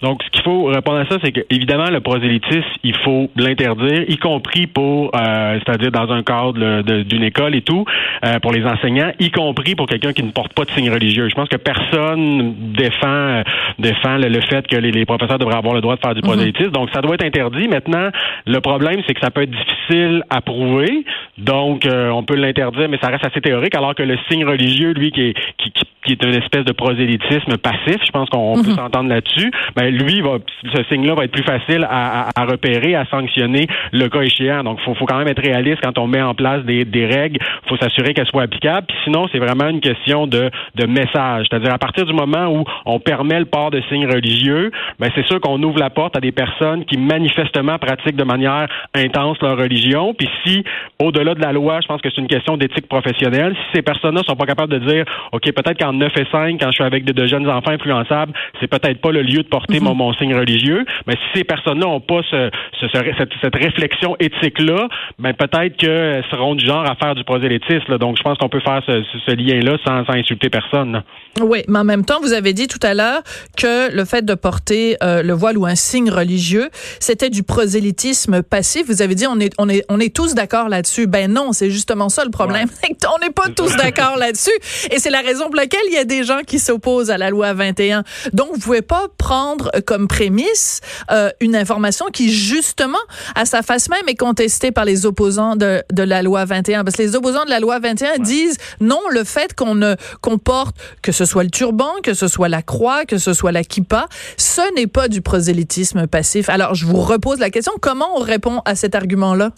Donc, 0.03 0.23
ce 0.25 0.31
qu'il 0.31 0.43
faut 0.43 0.65
répondre 0.65 0.99
à 0.99 1.07
ça, 1.07 1.19
c'est 1.23 1.33
que 1.33 1.41
évidemment 1.49 1.91
le 1.91 2.01
prosélytisme, 2.01 2.65
il 2.83 2.97
faut 2.99 3.31
l'interdire, 3.37 4.05
y 4.09 4.17
compris 4.19 4.67
pour, 4.67 5.13
euh, 5.15 5.59
c'est-à-dire 5.65 5.93
dans 5.93 6.11
un 6.11 6.23
cadre 6.23 6.83
d'une 6.83 7.23
école 7.23 7.55
et 7.55 7.63
tout, 7.63 7.85
euh, 8.25 8.39
pour 8.41 8.53
les 8.53 8.65
enseignants, 8.65 9.13
y 9.21 9.31
compris 9.31 9.75
pour 9.75 9.87
quelqu'un 9.87 10.13
qui 10.13 10.23
ne 10.23 10.31
porte 10.31 10.53
pas 10.55 10.65
de 10.65 10.71
signe 10.71 10.91
religieux. 10.91 11.29
Je 11.29 11.35
pense 11.35 11.49
que 11.49 11.57
personne 11.57 12.55
défend 12.75 13.43
défend 13.79 14.17
le, 14.17 14.41
fait 14.41 14.67
que 14.67 14.77
les, 14.77 15.05
professeurs 15.05 15.39
devraient 15.39 15.57
avoir 15.57 15.75
le 15.75 15.81
droit 15.81 15.97
de 15.97 16.01
faire 16.01 16.15
du 16.15 16.21
mhm. 16.21 16.29
prosélytisme. 16.29 16.71
Donc, 16.71 16.91
ça 16.93 17.01
doit 17.01 17.15
être 17.15 17.25
interdit. 17.25 17.69
Maintenant, 17.69 18.11
le 18.47 18.61
problème, 18.61 19.03
c'est 19.07 19.15
que 19.15 19.21
ça 19.21 19.31
peut 19.31 19.43
être 19.43 19.51
difficile 19.51 20.23
à 20.31 20.41
prouver. 20.41 21.05
Donc, 21.39 21.87
euh, 21.87 22.11
on 22.11 22.23
peut 22.23 22.35
l'interdire, 22.35 22.89
mais 22.89 22.99
ça 23.01 23.09
reste 23.09 23.25
assez 23.25 23.41
théorique, 23.41 23.75
alors 23.75 23.95
que 23.95 24.03
le 24.03 24.19
signe 24.29 24.45
religieux, 24.45 24.93
lui, 24.93 25.13
qui 25.13 25.29
est, 25.29 25.35
qui, 25.59 25.73
qui 26.05 26.13
est 26.13 26.23
une 26.25 26.35
espèce 26.35 26.65
de 26.65 26.73
prosélytisme 26.73 27.57
passif, 27.59 27.99
je 28.05 28.11
pense 28.11 28.29
qu'on 28.29 28.55
peut 28.55 28.71
mhm. 28.71 28.77
s'entendre 28.77 29.09
là-dessus. 29.09 29.51
Ben, 29.77 29.92
lui, 29.93 30.21
va, 30.21 30.39
ce 30.75 30.83
signe-là 30.85 31.15
va 31.15 31.25
être 31.25 31.33
plus 31.33 31.45
facile 31.45 31.87
à, 31.89 32.29
à, 32.35 32.45
repérer, 32.45 32.95
à 32.95 33.05
sanctionner 33.07 33.67
le 33.93 34.09
cas 34.09 34.23
échéant. 34.23 34.65
Donc, 34.65 34.81
faut, 34.81 34.95
faut 34.95 35.07
quand 35.07 35.19
même 35.19 35.29
être 35.29 35.43
réaliste 35.43 35.81
quand 35.83 35.99
on 35.99 36.07
met 36.07 36.23
en 36.23 36.35
place 36.35 36.65
des, 36.65 36.85
des 36.85 37.07
règles. 37.07 37.39
faut 37.69 37.77
s'assurer 37.77 38.15
qu'elles 38.15 38.29
soient 38.29 38.43
applicables. 38.43 38.87
Puis 38.87 38.97
sinon, 39.05 39.29
c'est 39.33 39.39
vraiment 39.39 39.69
une 39.69 39.81
question 39.81 40.27
de, 40.27 40.51
de 40.75 40.87
message. 40.87 41.47
C'est-à-dire, 41.49 41.73
à 41.73 41.79
partir 41.79 42.07
du 42.07 42.13
moment 42.13 42.47
où 42.47 42.65
on 42.87 43.01
permet 43.01 43.39
le 43.39 43.47
port 43.47 43.71
de 43.71 43.81
signes 43.89 44.07
religieux, 44.07 44.71
ben, 44.99 45.11
c'est 45.15 45.27
sûr 45.27 45.41
qu'on 45.41 45.63
ouvre 45.63 45.79
la 45.79 45.91
porte 45.91 46.17
à 46.17 46.21
des 46.21 46.33
personnes 46.33 46.85
qui 46.85 46.99
manifestement 46.99 47.79
pratiquent 47.79 48.17
de 48.17 48.25
manière 48.25 48.67
intense 48.95 49.41
leur 49.43 49.59
religion. 49.59 50.15
Puis 50.15 50.29
si, 50.45 50.65
au-delà 51.01 51.35
de 51.35 51.41
la 51.41 51.53
loi, 51.53 51.81
je 51.81 51.87
pense 51.87 52.01
que 52.01 52.09
c'est 52.11 52.21
une 52.21 52.29
question 52.29 52.57
d'éthique 52.57 52.89
professionnelle, 52.89 53.55
si 53.55 53.77
ces 53.77 53.83
personnes-là 53.83 54.23
sont 54.27 54.37
pas 54.37 54.47
capables 54.47 54.73
de 54.73 54.79
dire, 54.79 55.05
OK, 55.33 55.43
peut-être 55.53 55.79
qu'en 55.79 55.93
9 55.93 56.13
et 56.17 56.27
5, 56.31 56.61
quand 56.61 56.69
je 56.69 56.73
suis 56.73 56.85
avec 56.85 57.05
de, 57.05 57.27
jeunes 57.27 57.49
enfants 57.49 57.71
influençables, 57.71 58.33
c'est 58.61 58.67
peut-être 58.67 59.01
pas 59.01 59.13
le 59.13 59.23
lieu 59.23 59.43
de 59.43 59.49
porter 59.49 59.81
mon, 59.83 60.13
signe 60.15 60.35
religieux. 60.35 60.85
Mais 61.07 61.15
si 61.15 61.39
ces 61.39 61.45
personnes-là 61.45 61.87
n'ont 61.87 62.01
pas 62.01 62.21
ce, 62.31 62.51
cette, 62.81 63.55
réflexion 63.55 64.17
éthique-là, 64.19 64.89
ben 65.19 65.35
peut-être 65.35 65.77
qu'elles 65.77 66.25
seront 66.31 66.55
du 66.55 66.65
genre 66.65 66.89
à 66.89 66.95
faire 66.97 67.15
du 67.15 67.25
prosélytisme. 67.25 67.99
Donc, 67.99 68.17
je 68.19 68.23
pense 68.23 68.39
qu'on 68.39 68.49
peut 68.49 68.61
faire 68.61 68.83
ce, 68.87 69.35
lien-là 69.35 69.77
sans, 69.85 70.09
insulter 70.13 70.51
personne. 70.51 71.03
Oui, 71.41 71.63
mais 71.69 71.79
en 71.79 71.85
même 71.85 72.05
temps, 72.05 72.21
vous 72.21 72.33
avez 72.33 72.53
dit 72.53 72.69
tout 72.69 72.81
à 72.83 72.95
l'heure 72.95 73.23
que 73.57 73.95
le 73.95 74.05
fait 74.05 74.25
de 74.25 74.35
porter 74.35 74.97
euh, 75.03 75.23
le 75.23 75.33
voile 75.33 75.57
ou 75.57 75.67
un 75.67 75.75
signe 75.75 76.11
religieux, 76.11 76.69
c'était 77.01 77.31
du 77.31 77.43
prosélytisme 77.43 78.43
passif. 78.43 78.87
Vous 78.87 79.03
avez 79.03 79.15
dit 79.15 79.27
on 79.27 79.41
est 79.41 79.53
on 79.59 79.69
est 79.69 79.85
on 79.89 79.99
est 79.99 80.15
tous 80.15 80.35
d'accord 80.35 80.69
là-dessus. 80.69 81.07
Ben 81.07 81.33
non, 81.33 81.53
c'est 81.53 81.71
justement 81.71 82.09
ça 82.09 82.25
le 82.25 82.31
problème. 82.31 82.69
on 83.15 83.25
n'est 83.25 83.33
pas 83.33 83.49
tous 83.55 83.77
d'accord 83.77 84.17
là-dessus, 84.19 84.51
et 84.91 84.99
c'est 84.99 85.11
la 85.11 85.21
raison 85.21 85.47
pour 85.47 85.57
laquelle 85.57 85.81
il 85.89 85.95
y 85.95 85.99
a 85.99 86.05
des 86.05 86.25
gens 86.25 86.41
qui 86.47 86.59
s'opposent 86.59 87.11
à 87.11 87.19
la 87.19 87.31
loi 87.31 87.53
21. 87.53 88.03
Donc, 88.33 88.49
vous 88.53 88.61
pouvez 88.61 88.83
pas 88.83 89.07
prendre 89.19 89.62
comme 89.87 90.09
prémisse 90.09 90.81
euh, 91.11 91.31
une 91.41 91.57
information 91.57 92.07
qui, 92.13 92.31
justement, 92.33 92.99
à 93.35 93.45
sa 93.45 93.63
face 93.63 93.89
même, 93.89 94.09
est 94.09 94.15
contestée 94.15 94.73
par 94.73 94.85
les 94.85 95.07
opposants 95.07 95.57
de, 95.57 95.83
de 95.93 96.03
la 96.03 96.23
loi 96.23 96.45
21. 96.45 96.85
Parce 96.85 96.97
que 96.97 97.03
les 97.03 97.17
opposants 97.17 97.45
de 97.45 97.51
la 97.51 97.61
loi 97.61 97.79
21 97.79 98.19
disent 98.19 98.59
non, 98.81 99.01
le 99.11 99.25
fait 99.25 99.55
qu'on 99.55 99.75
ne 99.75 99.95
qu'on 100.21 100.39
porte, 100.39 100.77
que 101.03 101.13
ce 101.13 101.25
soit 101.25 101.45
le 101.45 101.51
turban, 101.51 101.91
que 102.03 102.15
ce 102.15 102.29
soit 102.29 102.49
la 102.49 102.63
croix, 102.63 103.05
que 103.05 103.19
ce 103.19 103.33
soit 103.33 103.53
la 103.53 103.65
kippa, 103.65 104.07
ce 104.37 104.75
n'est 104.75 104.87
pas 104.87 105.09
du 105.09 105.23
prosélytisme 105.23 106.07
passif. 106.07 106.49
Alors, 106.49 106.75
je 106.75 106.87
vous 106.87 107.01
repose 107.01 107.39
la 107.39 107.51
question, 107.51 107.73
comment 107.81 108.09
on 108.17 108.21
répond 108.21 108.61
à 108.65 108.75
cet 108.75 108.95
argument-là? 108.95 109.51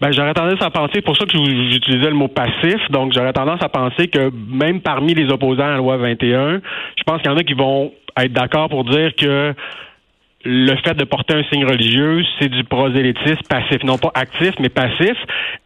Ben, 0.00 0.12
j'aurais 0.12 0.34
tendance 0.34 0.62
à 0.62 0.70
penser, 0.70 1.02
pour 1.02 1.16
ça 1.16 1.24
que 1.24 1.32
j'utilisais 1.32 2.08
le 2.08 2.14
mot 2.14 2.28
passif, 2.28 2.78
donc 2.90 3.12
j'aurais 3.12 3.32
tendance 3.32 3.60
à 3.62 3.68
penser 3.68 4.06
que 4.06 4.30
même 4.48 4.80
parmi 4.80 5.12
les 5.12 5.28
opposants 5.28 5.64
à 5.64 5.70
la 5.70 5.76
loi 5.78 5.96
21, 5.96 6.60
je 6.96 7.02
pense 7.04 7.20
qu'il 7.20 7.30
y 7.30 7.34
en 7.34 7.36
a 7.36 7.42
qui 7.42 7.54
vont 7.54 7.92
être 8.24 8.32
d'accord 8.32 8.68
pour 8.68 8.84
dire 8.84 9.14
que 9.14 9.54
le 10.44 10.74
fait 10.76 10.94
de 10.94 11.04
porter 11.04 11.34
un 11.34 11.42
signe 11.44 11.64
religieux, 11.64 12.22
c'est 12.38 12.48
du 12.48 12.62
prosélytisme 12.62 13.42
passif, 13.48 13.82
non 13.82 13.98
pas 13.98 14.12
actif, 14.14 14.52
mais 14.60 14.68
passif, 14.68 15.16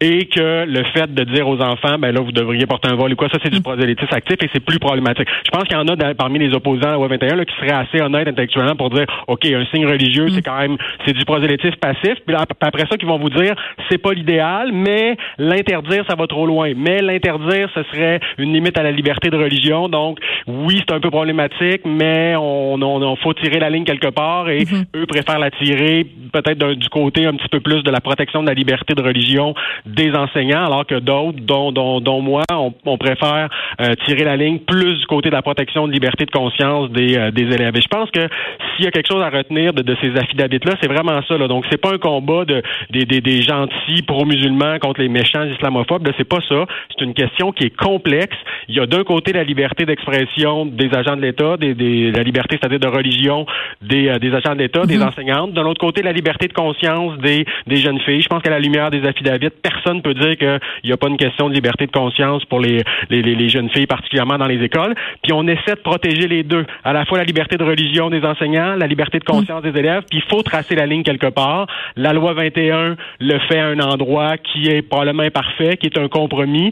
et 0.01 0.25
que 0.25 0.65
le 0.65 0.83
fait 0.93 1.13
de 1.13 1.23
dire 1.23 1.47
aux 1.47 1.61
enfants, 1.61 1.99
ben 1.99 2.11
là, 2.11 2.21
vous 2.21 2.31
devriez 2.31 2.65
porter 2.65 2.89
un 2.89 2.95
vol 2.95 3.13
ou 3.13 3.15
quoi, 3.15 3.29
ça, 3.29 3.37
c'est 3.43 3.51
du 3.51 3.59
mm. 3.59 3.63
prosélytisme 3.63 4.13
actif 4.13 4.37
et 4.41 4.49
c'est 4.51 4.59
plus 4.59 4.79
problématique. 4.79 5.27
Je 5.45 5.51
pense 5.51 5.63
qu'il 5.65 5.77
y 5.77 5.79
en 5.79 5.87
a 5.87 6.13
parmi 6.15 6.39
les 6.39 6.53
opposants 6.55 6.87
à 6.87 6.91
la 6.91 6.95
loi 6.95 7.07
21 7.07 7.35
là, 7.35 7.45
qui 7.45 7.55
seraient 7.55 7.71
assez 7.71 8.01
honnêtes 8.01 8.27
intellectuellement 8.27 8.75
pour 8.75 8.89
dire, 8.89 9.05
OK, 9.27 9.45
un 9.45 9.65
signe 9.67 9.85
religieux, 9.85 10.27
c'est 10.29 10.39
mm. 10.39 10.43
quand 10.43 10.59
même, 10.59 10.77
c'est 11.05 11.13
du 11.13 11.23
prosélytisme 11.23 11.75
passif, 11.75 12.15
puis 12.25 12.35
après 12.35 12.85
ça, 12.89 12.97
qu'ils 12.97 13.07
vont 13.07 13.19
vous 13.19 13.29
dire, 13.29 13.55
c'est 13.89 13.99
pas 13.99 14.13
l'idéal, 14.13 14.71
mais 14.73 15.17
l'interdire, 15.37 16.03
ça 16.09 16.15
va 16.15 16.25
trop 16.25 16.47
loin. 16.47 16.73
Mais 16.75 17.01
l'interdire, 17.01 17.69
ce 17.75 17.83
serait 17.83 18.19
une 18.39 18.51
limite 18.53 18.77
à 18.77 18.83
la 18.83 18.91
liberté 18.91 19.29
de 19.29 19.37
religion, 19.37 19.87
donc 19.87 20.17
oui, 20.47 20.81
c'est 20.87 20.93
un 20.93 20.99
peu 20.99 21.09
problématique, 21.09 21.81
mais 21.85 22.35
on, 22.35 22.73
on, 22.81 23.01
on 23.01 23.15
faut 23.17 23.33
tirer 23.33 23.59
la 23.59 23.69
ligne 23.69 23.85
quelque 23.85 24.09
part 24.09 24.49
et 24.49 24.65
Mhm. 24.65 24.85
eux 24.95 25.05
préfèrent 25.05 25.39
la 25.39 25.51
tirer 25.51 26.05
peut-être 26.33 26.73
du 26.73 26.89
côté 26.89 27.25
un 27.25 27.33
petit 27.35 27.47
peu 27.47 27.59
plus 27.59 27.83
de 27.83 27.91
la 27.91 28.01
protection 28.01 28.41
de 28.41 28.47
la 28.47 28.53
liberté 28.53 28.93
de 28.95 29.01
religion 29.01 29.53
des 29.85 30.11
enseignants, 30.13 30.65
alors 30.65 30.85
que 30.85 30.99
d'autres, 30.99 31.39
dont, 31.39 31.71
dont, 31.71 32.01
dont 32.01 32.21
moi, 32.21 32.43
on, 32.51 32.97
préfère 32.97 33.49
euh, 33.81 33.93
tirer 34.05 34.23
la 34.23 34.35
ligne 34.35 34.59
plus 34.59 34.99
du 34.99 35.05
côté 35.05 35.29
de 35.29 35.35
la 35.35 35.41
protection 35.41 35.87
de 35.87 35.93
liberté 35.93 36.25
de 36.25 36.31
conscience 36.31 36.89
des, 36.91 37.17
euh, 37.17 37.31
des 37.31 37.43
élèves. 37.43 37.75
Et 37.77 37.81
je 37.81 37.87
pense 37.87 38.09
que 38.11 38.27
s'il 38.75 38.85
y 38.85 38.87
a 38.87 38.91
quelque 38.91 39.11
chose 39.11 39.21
à 39.21 39.29
retenir 39.29 39.73
de, 39.73 39.81
de 39.81 39.95
ces 40.01 40.15
affidavits-là, 40.17 40.75
c'est 40.81 40.87
vraiment 40.87 41.21
ça. 41.27 41.37
Là. 41.37 41.47
Donc, 41.47 41.65
c'est 41.69 41.81
pas 41.81 41.93
un 41.93 41.97
combat 41.97 42.45
de, 42.45 42.61
des, 42.89 43.05
des, 43.05 43.21
des 43.21 43.41
gentils 43.41 44.01
pro-musulmans 44.07 44.79
contre 44.79 45.01
les 45.01 45.09
méchants 45.09 45.43
islamophobes. 45.43 46.09
C'est 46.17 46.27
pas 46.27 46.41
ça. 46.49 46.65
C'est 46.91 47.03
une 47.03 47.13
question 47.13 47.51
qui 47.51 47.65
est 47.65 47.75
complexe. 47.75 48.37
Il 48.67 48.75
y 48.75 48.79
a 48.79 48.85
d'un 48.85 49.03
côté 49.03 49.33
la 49.33 49.43
liberté 49.43 49.85
d'expression 49.85 50.65
des 50.65 50.89
agents 50.93 51.15
de 51.15 51.21
l'État, 51.21 51.57
des, 51.57 51.73
des, 51.73 52.11
la 52.11 52.23
liberté, 52.23 52.57
c'est-à-dire 52.59 52.79
de 52.79 52.87
religion 52.87 53.45
des, 53.81 54.09
euh, 54.09 54.19
des 54.19 54.33
agents 54.33 54.53
de 54.53 54.59
l'État, 54.59 54.85
des 54.85 54.97
mhm. 54.97 55.07
enseignantes. 55.07 55.53
De 55.53 55.61
l'autre 55.61 55.79
côté, 55.79 56.01
la 56.01 56.11
liberté 56.11 56.22
de 56.23 56.53
conscience 56.53 57.17
des, 57.19 57.45
des 57.67 57.77
jeunes 57.77 57.99
filles. 57.99 58.21
Je 58.21 58.27
pense 58.27 58.41
qu'à 58.41 58.49
la 58.49 58.59
lumière 58.59 58.89
des 58.89 59.05
affidavits, 59.05 59.49
personne 59.61 59.97
ne 59.97 60.01
peut 60.01 60.13
dire 60.13 60.37
qu'il 60.37 60.59
n'y 60.85 60.91
a 60.91 60.97
pas 60.97 61.07
une 61.07 61.17
question 61.17 61.49
de 61.49 61.53
liberté 61.53 61.85
de 61.85 61.91
conscience 61.91 62.43
pour 62.45 62.59
les, 62.59 62.83
les, 63.09 63.21
les, 63.21 63.49
jeunes 63.49 63.69
filles, 63.69 63.85
particulièrement 63.85 64.37
dans 64.37 64.47
les 64.47 64.63
écoles. 64.63 64.95
Puis 65.21 65.33
on 65.33 65.47
essaie 65.47 65.75
de 65.75 65.81
protéger 65.81 66.27
les 66.27 66.43
deux. 66.43 66.65
À 66.83 66.93
la 66.93 67.05
fois 67.05 67.17
la 67.17 67.23
liberté 67.23 67.57
de 67.57 67.63
religion 67.63 68.09
des 68.09 68.23
enseignants, 68.23 68.75
la 68.75 68.87
liberté 68.87 69.19
de 69.19 69.25
conscience 69.25 69.61
des 69.61 69.77
élèves, 69.77 70.03
puis 70.09 70.19
il 70.19 70.29
faut 70.29 70.41
tracer 70.41 70.75
la 70.75 70.85
ligne 70.85 71.03
quelque 71.03 71.27
part. 71.27 71.67
La 71.95 72.13
loi 72.13 72.33
21 72.33 72.95
le 73.19 73.39
fait 73.47 73.59
à 73.59 73.67
un 73.67 73.79
endroit 73.79 74.37
qui 74.37 74.67
est 74.67 74.81
probablement 74.81 75.23
imparfait, 75.23 75.77
qui 75.77 75.87
est 75.87 75.97
un 75.97 76.07
compromis 76.07 76.71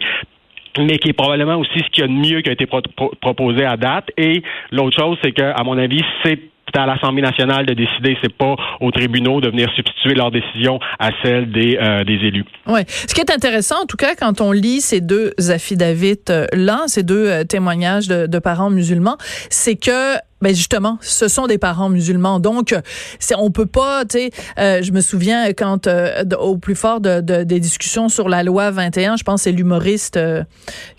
mais 0.80 0.98
qui 1.00 1.10
est 1.10 1.14
probablement 1.14 1.58
aussi 1.58 1.80
ce 1.80 1.90
qu'il 1.90 2.02
y 2.02 2.06
a 2.06 2.08
de 2.08 2.14
mieux 2.14 2.42
qui 2.42 2.50
a 2.50 2.54
été 2.54 2.66
proposé 2.66 3.66
à 3.66 3.78
date. 3.78 4.10
Et 4.18 4.42
l'autre 4.72 4.98
chose, 4.98 5.18
c'est 5.22 5.34
que, 5.34 5.42
à 5.42 5.64
mon 5.64 5.78
avis, 5.78 6.02
c'est 6.24 6.40
à 6.76 6.86
l'Assemblée 6.86 7.22
nationale 7.22 7.66
de 7.66 7.74
décider, 7.74 8.18
c'est 8.22 8.34
pas 8.34 8.56
aux 8.80 8.92
tribunaux 8.92 9.42
de 9.42 9.50
venir 9.50 9.70
substituer 9.76 10.14
leur 10.14 10.32
décision 10.32 10.80
à 11.00 11.10
celle 11.24 11.52
des, 11.52 11.78
euh, 11.82 12.04
des 12.04 12.14
élus. 12.14 12.46
Ouais. 12.68 12.86
Ce 12.88 13.14
qui 13.14 13.22
est 13.22 13.32
intéressant, 13.32 13.84
en 13.84 13.86
tout 13.86 13.98
cas, 13.98 14.16
quand 14.16 14.42
on 14.42 14.52
lit 14.52 14.82
ces 14.82 15.02
deux 15.02 15.34
affidavits 15.50 16.20
euh, 16.30 16.46
ces 16.88 17.04
deux 17.04 17.28
euh, 17.28 17.44
témoignages 17.44 18.08
de, 18.08 18.28
de 18.28 18.40
parents 18.40 18.70
musulmans, 18.70 19.18
c'est 19.50 19.76
que 19.76 20.18
ben 20.42 20.56
justement, 20.56 20.98
ce 21.02 21.28
sont 21.28 21.48
des 21.48 21.58
parents 21.58 21.90
musulmans. 21.90 22.40
Donc, 22.40 22.76
c'est, 23.20 23.36
on 23.38 23.52
peut 23.52 23.66
pas, 23.66 24.06
tu 24.06 24.18
sais, 24.18 24.32
euh, 24.58 24.82
je 24.82 24.92
me 24.92 25.02
souviens 25.02 25.54
quand 25.54 25.88
euh, 25.88 26.24
au 26.40 26.58
plus 26.58 26.76
fort 26.76 27.00
de, 27.00 27.22
de, 27.22 27.44
des 27.44 27.60
discussions 27.60 28.10
sur 28.10 28.28
la 28.28 28.44
loi 28.44 28.72
21, 28.72 29.18
je 29.18 29.24
pense 29.24 29.44
c'est 29.44 29.52
l'humoriste 29.52 30.18
euh, 30.18 30.44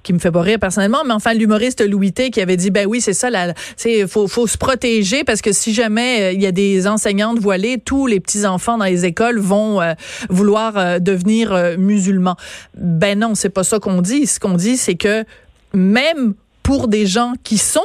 qui 0.03 0.13
me 0.13 0.19
fait 0.19 0.31
pas 0.31 0.43
rire 0.43 0.59
personnellement, 0.59 1.03
mais 1.05 1.13
enfin 1.13 1.35
l'humoriste 1.35 1.87
Louis 1.87 2.13
T 2.13 2.31
qui 2.31 2.41
avait 2.41 2.57
dit 2.57 2.71
ben 2.71 2.87
oui, 2.87 3.01
c'est 3.01 3.13
ça 3.13 3.29
c'est 3.77 4.07
faut 4.07 4.29
faut 4.29 4.47
se 4.47 4.59
protéger 4.59 5.25
parce 5.25 5.41
que 5.41 5.53
si 5.53 5.73
jamais 5.73 6.35
il 6.35 6.43
y 6.43 6.47
a 6.47 6.53
des 6.53 6.87
enseignantes 6.87 7.39
voilées, 7.39 7.79
tous 7.79 8.07
les 8.07 8.21
petits 8.21 8.47
enfants 8.47 8.79
dans 8.79 8.85
les 8.85 9.05
écoles 9.05 9.39
vont 9.39 9.81
vouloir 10.29 11.01
devenir 11.01 11.77
musulmans. 11.79 12.37
Ben 12.77 13.19
non, 13.19 13.35
c'est 13.35 13.49
pas 13.49 13.65
ça 13.65 13.79
qu'on 13.79 14.03
dit. 14.03 14.27
Ce 14.27 14.39
qu'on 14.39 14.55
dit 14.55 14.77
c'est 14.77 14.97
que 14.97 15.25
même 15.73 16.35
pour 16.63 16.89
des 16.89 17.07
gens 17.07 17.33
qui 17.43 17.59
sont 17.59 17.81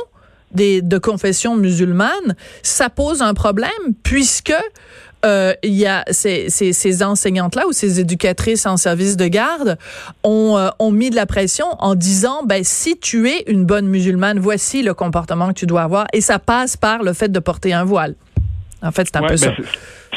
des, 0.52 0.82
de 0.82 0.98
confession 0.98 1.56
musulmane, 1.56 2.36
ça 2.64 2.90
pose 2.90 3.22
un 3.22 3.34
problème 3.34 3.70
puisque 4.04 4.54
euh, 5.26 5.54
il 5.64 5.74
y 5.74 5.88
a 5.88 6.04
ces, 6.12 6.50
ces, 6.50 6.74
ces 6.74 7.04
enseignantes-là 7.04 7.68
ou 7.68 7.74
ces 7.74 8.00
éducatrices 8.00 8.66
en 8.66 8.78
service 8.78 9.18
de 9.18 9.28
garde 9.28 9.78
ont, 10.24 10.58
euh, 10.58 10.70
ont 10.80 10.92
mis 10.92 11.10
de 11.10 11.16
la 11.16 11.26
pression 11.26 11.66
en 11.80 11.96
disant, 11.96 12.44
ben, 12.46 12.64
si 12.64 13.00
tu 13.00 13.28
es 13.30 13.44
une 13.48 13.66
bonne 13.66 13.88
musulmane, 13.88 14.40
voici 14.40 14.84
le 14.84 14.94
comportement 14.94 15.48
que 15.50 15.54
tu 15.54 15.66
dois 15.66 15.82
avoir. 15.82 16.06
Et 16.14 16.22
ça 16.22 16.38
passe 16.40 16.78
par 16.78 17.02
le 17.02 17.14
fait 17.14 17.32
de 17.32 17.40
porter 17.40 17.74
un 17.74 17.84
voile. 17.84 18.16
En 18.84 18.92
fait, 18.92 19.08
c'est 19.08 19.18
un 19.18 19.22
peu 19.22 19.30
ben, 19.30 19.38
ça. 19.38 19.52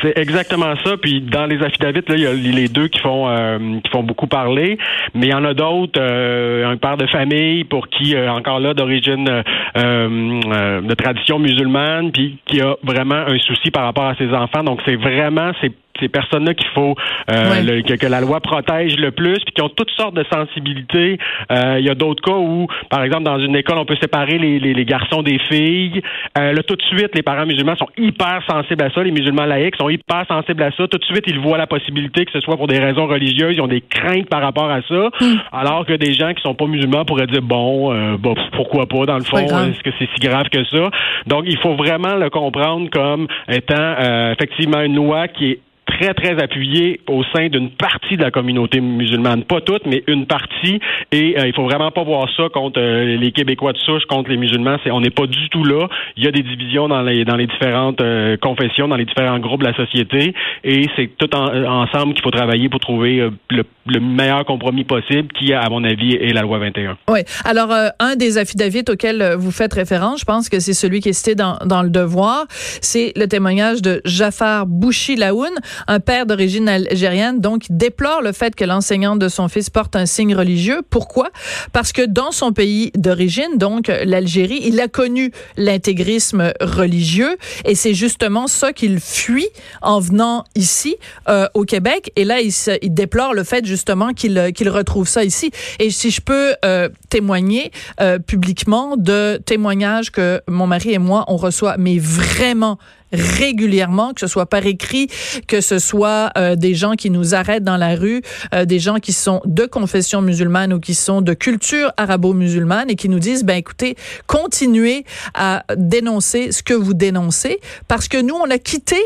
C'est 0.02 0.16
exactement 0.16 0.74
ça. 0.84 0.96
Puis 0.96 1.20
dans 1.20 1.46
les 1.46 1.62
affidavits, 1.62 2.02
là, 2.08 2.14
il 2.16 2.22
y 2.22 2.26
a 2.26 2.32
les 2.32 2.68
deux 2.68 2.88
qui 2.88 3.00
font 3.00 3.28
euh, 3.28 3.58
qui 3.82 3.90
font 3.90 4.02
beaucoup 4.02 4.26
parler, 4.26 4.78
mais 5.14 5.26
il 5.26 5.30
y 5.30 5.34
en 5.34 5.44
a 5.44 5.54
d'autres. 5.54 6.00
Euh, 6.00 6.70
un 6.70 6.76
père 6.76 6.96
de 6.96 7.06
famille 7.06 7.64
pour 7.64 7.88
qui 7.88 8.14
euh, 8.14 8.30
encore 8.30 8.60
là 8.60 8.74
d'origine 8.74 9.24
de 9.24 10.94
tradition 10.94 11.38
musulmane, 11.38 12.12
puis 12.12 12.38
qui 12.46 12.60
a 12.60 12.76
vraiment 12.82 13.14
un 13.14 13.38
souci 13.38 13.70
par 13.70 13.84
rapport 13.84 14.04
à 14.04 14.14
ses 14.16 14.32
enfants. 14.32 14.64
Donc 14.64 14.80
c'est 14.84 14.96
vraiment 14.96 15.52
c'est 15.60 15.72
ces 16.00 16.08
personnes-là 16.08 16.54
qu'il 16.54 16.68
faut 16.68 16.94
euh, 17.30 17.82
que, 17.82 18.06
la 18.06 18.20
loi 18.20 18.40
protège 18.40 18.96
le 18.96 19.10
plus, 19.10 19.38
puis 19.44 19.52
qui 19.54 19.62
ont 19.62 19.68
toutes 19.68 19.90
sortes 19.90 20.14
de 20.14 20.24
sensibilités. 20.32 21.18
Euh, 21.52 21.76
il 21.78 21.84
y 21.84 21.90
a 21.90 21.94
d'autres 21.94 22.22
cas 22.22 22.36
où, 22.36 22.66
par 22.88 23.02
exemple, 23.02 23.24
dans 23.24 23.38
une 23.38 23.54
école, 23.54 23.78
on 23.78 23.84
peut 23.84 23.96
séparer 24.00 24.38
les, 24.38 24.58
les, 24.58 24.84
garçons 24.84 25.22
des 25.22 25.38
filles. 25.38 26.02
Euh, 26.38 26.52
là, 26.52 26.62
tout 26.62 26.76
de 26.76 26.82
suite, 26.82 27.14
les 27.14 27.22
parents 27.22 27.46
musulmans 27.46 27.76
sont 27.76 27.88
hyper 27.96 28.42
sensibles 28.48 28.82
à 28.82 28.90
ça. 28.90 29.02
Les 29.02 29.12
musulmans 29.12 29.44
laïcs 29.44 29.76
sont 29.80 29.88
hyper 29.88 30.26
sensibles 30.28 30.62
à 30.62 30.70
ça. 30.72 30.86
Tout 30.86 30.98
de 30.98 31.04
suite, 31.04 31.24
ils 31.26 31.38
voient 31.38 31.58
la 31.58 31.66
possibilité 31.66 32.24
que 32.24 32.32
ce 32.32 32.40
soit 32.40 32.56
pour 32.56 32.66
des 32.66 32.78
raisons 32.78 33.06
religieuses. 33.06 33.54
Ils 33.56 33.60
ont 33.60 33.66
des 33.66 33.80
craintes 33.80 34.28
par 34.28 34.42
rapport 34.42 34.70
à 34.70 34.82
ça. 34.82 35.08
Hmm. 35.20 35.36
Alors 35.52 35.86
que 35.86 35.94
des 35.94 36.12
gens 36.12 36.34
qui 36.34 36.42
sont 36.42 36.54
pas 36.54 36.66
musulmans 36.66 37.04
pourraient 37.04 37.26
dire 37.26 37.42
bon, 37.42 37.92
euh, 37.92 38.16
bon 38.18 38.34
pourquoi 38.52 38.86
pas 38.86 39.06
dans 39.06 39.16
le 39.16 39.24
fond, 39.24 39.38
est-ce 39.38 39.82
que 39.82 39.90
c'est 39.98 40.08
si 40.14 40.20
grave 40.20 40.48
que 40.50 40.64
ça? 40.64 40.90
Donc, 41.26 41.44
il 41.46 41.58
faut 41.58 41.74
vraiment 41.74 42.16
le 42.16 42.30
comprendre 42.30 42.88
comme 42.90 43.26
étant 43.48 43.74
euh, 43.78 44.32
effectivement 44.32 44.80
une 44.80 44.96
loi 44.96 45.28
qui 45.28 45.52
est 45.52 45.60
très, 45.90 46.14
très 46.14 46.42
appuyé 46.42 47.00
au 47.08 47.22
sein 47.34 47.48
d'une 47.48 47.70
partie 47.70 48.16
de 48.16 48.22
la 48.22 48.30
communauté 48.30 48.80
musulmane. 48.80 49.44
Pas 49.44 49.60
toute, 49.60 49.86
mais 49.86 50.02
une 50.06 50.26
partie. 50.26 50.80
Et 51.12 51.38
euh, 51.38 51.46
il 51.46 51.54
faut 51.54 51.64
vraiment 51.64 51.90
pas 51.90 52.04
voir 52.04 52.28
ça 52.36 52.44
contre 52.52 52.80
euh, 52.80 53.16
les 53.16 53.32
Québécois 53.32 53.72
de 53.72 53.78
souche, 53.78 54.04
contre 54.06 54.30
les 54.30 54.36
musulmans. 54.36 54.76
C'est, 54.84 54.90
on 54.90 55.00
n'est 55.00 55.10
pas 55.10 55.26
du 55.26 55.48
tout 55.50 55.64
là. 55.64 55.88
Il 56.16 56.24
y 56.24 56.28
a 56.28 56.30
des 56.30 56.42
divisions 56.42 56.88
dans 56.88 57.02
les, 57.02 57.24
dans 57.24 57.36
les 57.36 57.46
différentes 57.46 58.00
euh, 58.00 58.36
confessions, 58.36 58.88
dans 58.88 58.96
les 58.96 59.04
différents 59.04 59.38
groupes 59.38 59.62
de 59.62 59.68
la 59.68 59.76
société. 59.76 60.34
Et 60.64 60.86
c'est 60.96 61.10
tout 61.18 61.34
ensemble 61.34 62.14
qu'il 62.14 62.22
faut 62.22 62.30
travailler 62.30 62.68
pour 62.68 62.80
trouver 62.80 63.30
le, 63.50 63.62
le, 63.86 64.00
meilleur 64.00 64.44
compromis 64.44 64.84
possible, 64.84 65.28
qui, 65.32 65.52
à 65.52 65.68
mon 65.68 65.84
avis, 65.84 66.14
est 66.14 66.32
la 66.32 66.42
loi 66.42 66.58
21. 66.58 66.96
Oui. 67.08 67.20
Alors, 67.44 67.72
un 67.98 68.16
des 68.16 68.38
affidavits 68.38 68.84
auxquels 68.88 69.34
vous 69.38 69.50
faites 69.50 69.72
référence, 69.72 70.20
je 70.20 70.24
pense 70.24 70.48
que 70.48 70.60
c'est 70.60 70.72
celui 70.72 71.00
qui 71.00 71.10
est 71.10 71.12
cité 71.12 71.34
dans, 71.34 71.56
dans 71.64 71.82
le 71.82 71.90
devoir, 71.90 72.46
c'est 72.48 73.12
le 73.16 73.26
témoignage 73.26 73.82
de 73.82 74.00
Jafar 74.04 74.66
Bouchi 74.66 75.16
Laoun, 75.16 75.50
un 75.86 76.00
père 76.00 76.26
d'origine 76.26 76.68
algérienne, 76.68 77.40
donc 77.40 77.64
déplore 77.70 78.22
le 78.22 78.32
fait 78.32 78.54
que 78.54 78.64
l'enseignante 78.64 79.18
de 79.18 79.28
son 79.28 79.48
fils 79.48 79.70
porte 79.70 79.96
un 79.96 80.06
signe 80.06 80.34
religieux. 80.34 80.82
Pourquoi? 80.88 81.30
Parce 81.72 81.92
que 81.92 82.02
dans 82.06 82.32
son 82.32 82.52
pays 82.52 82.90
d'origine, 82.94 83.56
donc 83.56 83.90
l'Algérie, 84.04 84.60
il 84.64 84.80
a 84.80 84.88
connu 84.88 85.32
l'intégrisme 85.56 86.52
religieux 86.60 87.36
et 87.64 87.74
c'est 87.74 87.94
justement 87.94 88.46
ça 88.46 88.72
qu'il 88.72 89.00
fuit 89.00 89.48
en 89.82 90.00
venant 90.00 90.44
ici 90.54 90.96
euh, 91.28 91.46
au 91.54 91.64
Québec. 91.64 92.12
Et 92.16 92.24
là, 92.24 92.40
il, 92.40 92.52
il 92.82 92.94
déplore 92.94 93.34
le 93.34 93.44
fait 93.44 93.64
justement 93.64 94.12
qu'il 94.12 94.52
qu'il 94.54 94.68
retrouve 94.68 95.08
ça 95.08 95.24
ici. 95.24 95.50
Et 95.78 95.90
si 95.90 96.10
je 96.10 96.20
peux 96.20 96.54
euh, 96.64 96.88
témoigner 97.08 97.70
euh, 98.00 98.18
publiquement 98.18 98.96
de 98.96 99.40
témoignages 99.44 100.10
que 100.10 100.40
mon 100.48 100.66
mari 100.66 100.92
et 100.92 100.98
moi 100.98 101.24
on 101.28 101.36
reçoit, 101.36 101.76
mais 101.78 101.98
vraiment 101.98 102.78
régulièrement, 103.12 104.12
que 104.14 104.20
ce 104.20 104.26
soit 104.26 104.46
par 104.46 104.66
écrit, 104.66 105.08
que 105.46 105.60
ce 105.60 105.78
soit 105.78 106.30
euh, 106.36 106.56
des 106.56 106.74
gens 106.74 106.92
qui 106.92 107.10
nous 107.10 107.34
arrêtent 107.34 107.64
dans 107.64 107.76
la 107.76 107.96
rue, 107.96 108.22
euh, 108.54 108.64
des 108.64 108.78
gens 108.78 108.98
qui 108.98 109.12
sont 109.12 109.40
de 109.44 109.66
confession 109.66 110.22
musulmane 110.22 110.72
ou 110.72 110.80
qui 110.80 110.94
sont 110.94 111.20
de 111.20 111.34
culture 111.34 111.92
arabo-musulmane 111.96 112.90
et 112.90 112.96
qui 112.96 113.08
nous 113.08 113.18
disent, 113.18 113.44
ben 113.44 113.56
écoutez, 113.56 113.96
continuez 114.26 115.04
à 115.34 115.64
dénoncer 115.76 116.52
ce 116.52 116.62
que 116.62 116.74
vous 116.74 116.94
dénoncez 116.94 117.60
parce 117.88 118.08
que 118.08 118.20
nous, 118.20 118.34
on 118.34 118.50
a 118.50 118.58
quitté, 118.58 118.96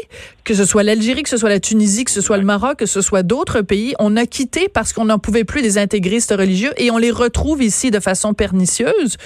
que 0.45 0.55
ce 0.55 0.65
soit 0.65 0.83
l'Algérie, 0.83 1.23
que 1.23 1.29
ce 1.31 1.39
soit 1.39 1.49
la 1.49 1.61
Tunisie, 1.61 2.05
que 2.05 2.11
ce 2.11 2.21
soit 2.21 2.37
le 2.37 2.45
Maroc, 2.45 2.79
que 2.79 2.87
ce 2.87 3.01
soit 3.01 3.23
d'autres 3.23 3.63
pays, 3.63 3.95
on 3.99 4.17
a 4.17 4.27
quitté 4.27 4.69
parce 4.69 4.93
qu'on 4.93 5.07
n'en 5.07 5.19
pouvait 5.19 5.45
plus 5.45 5.63
des 5.63 5.79
intégristes 5.79 6.35
religieux 6.37 6.73
et 6.77 6.91
on 6.91 6.99
les 6.99 7.11
retrouve 7.11 7.63
ici 7.63 7.91
de 7.91 8.01
façon 8.01 8.35
pernicieuse. 8.35 9.17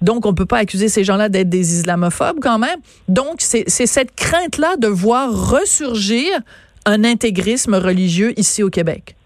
Donc, 0.00 0.26
on 0.26 0.34
peut 0.34 0.46
pas 0.46 0.58
accuser 0.58 0.88
ces 0.88 1.04
gens-là 1.04 1.28
d'être 1.28 1.48
des 1.48 1.78
islamophobes 1.78 2.38
quand 2.40 2.58
même. 2.58 2.78
Donc, 3.08 3.40
c'est 3.40 3.68
cette 3.68 4.11
crainte-là 4.16 4.76
de 4.76 4.88
voir 4.88 5.50
ressurgir 5.50 6.28
un 6.84 7.04
intégrisme 7.04 7.74
religieux 7.74 8.38
ici 8.38 8.62
au 8.62 8.70
Québec? 8.70 9.16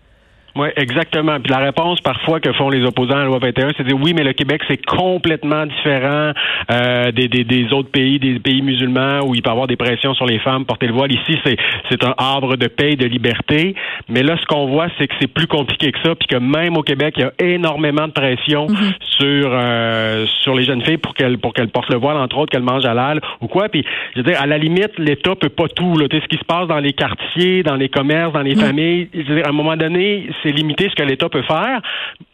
Oui, 0.56 0.68
exactement. 0.76 1.38
Puis 1.38 1.52
la 1.52 1.58
réponse 1.58 2.00
parfois 2.00 2.40
que 2.40 2.52
font 2.54 2.70
les 2.70 2.82
opposants 2.84 3.16
à 3.16 3.18
la 3.20 3.24
loi 3.26 3.38
21, 3.38 3.68
c'est 3.76 3.82
de 3.82 3.88
dire 3.88 3.98
oui, 4.00 4.14
mais 4.14 4.24
le 4.24 4.32
Québec, 4.32 4.62
c'est 4.66 4.84
complètement 4.84 5.66
différent 5.66 6.32
euh, 6.70 7.12
des, 7.12 7.28
des, 7.28 7.44
des, 7.44 7.72
autres 7.72 7.90
pays, 7.90 8.18
des 8.18 8.38
pays 8.38 8.62
musulmans 8.62 9.20
où 9.26 9.34
il 9.34 9.42
peut 9.42 9.50
y 9.50 9.52
avoir 9.52 9.66
des 9.66 9.76
pressions 9.76 10.14
sur 10.14 10.24
les 10.24 10.38
femmes, 10.38 10.64
porter 10.64 10.86
le 10.86 10.94
voile. 10.94 11.12
Ici, 11.12 11.38
c'est, 11.44 11.56
c'est 11.90 12.02
un 12.04 12.14
arbre 12.16 12.56
de 12.56 12.68
paix 12.68 12.92
et 12.92 12.96
de 12.96 13.06
liberté. 13.06 13.74
Mais 14.08 14.22
là, 14.22 14.36
ce 14.40 14.46
qu'on 14.46 14.66
voit, 14.66 14.88
c'est 14.98 15.06
que 15.06 15.14
c'est 15.20 15.32
plus 15.32 15.46
compliqué 15.46 15.92
que 15.92 15.98
ça, 16.02 16.14
puis 16.14 16.26
que 16.26 16.36
même 16.36 16.76
au 16.76 16.82
Québec, 16.82 17.14
il 17.18 17.22
y 17.22 17.24
a 17.24 17.32
énormément 17.38 18.06
de 18.06 18.12
pression 18.12 18.66
mm-hmm. 18.66 18.92
sur 19.18 19.50
euh, 19.52 20.24
sur 20.42 20.54
les 20.54 20.64
jeunes 20.64 20.82
filles 20.82 20.96
pour 20.96 21.14
qu'elles 21.14 21.38
pour 21.38 21.52
qu'elles 21.52 21.68
portent 21.68 21.90
le 21.90 21.98
voile, 21.98 22.16
entre 22.16 22.38
autres, 22.38 22.50
qu'elles 22.50 22.62
mangent 22.62 22.86
halal 22.86 23.20
ou 23.40 23.46
quoi. 23.46 23.68
Puis, 23.68 23.84
je 24.14 24.20
veux 24.20 24.30
dire, 24.30 24.40
à 24.40 24.46
la 24.46 24.56
limite, 24.56 24.98
l'État 24.98 25.34
peut 25.34 25.48
pas 25.50 25.68
tout. 25.68 25.98
Là. 25.98 26.08
Tu 26.08 26.16
sais, 26.16 26.22
ce 26.22 26.28
qui 26.28 26.38
se 26.38 26.44
passe 26.44 26.66
dans 26.68 26.80
les 26.80 26.92
quartiers, 26.92 27.62
dans 27.62 27.76
les 27.76 27.88
commerces, 27.88 28.32
dans 28.32 28.42
les 28.42 28.54
mm. 28.54 28.60
familles, 28.60 29.08
je 29.12 29.20
veux 29.20 29.34
dire, 29.36 29.46
à 29.46 29.50
un 29.50 29.52
moment 29.52 29.76
donné, 29.76 30.28
c'est 30.42 30.45
limiter 30.52 30.88
ce 30.88 30.94
que 30.94 31.02
l'État 31.02 31.28
peut 31.28 31.42
faire. 31.42 31.80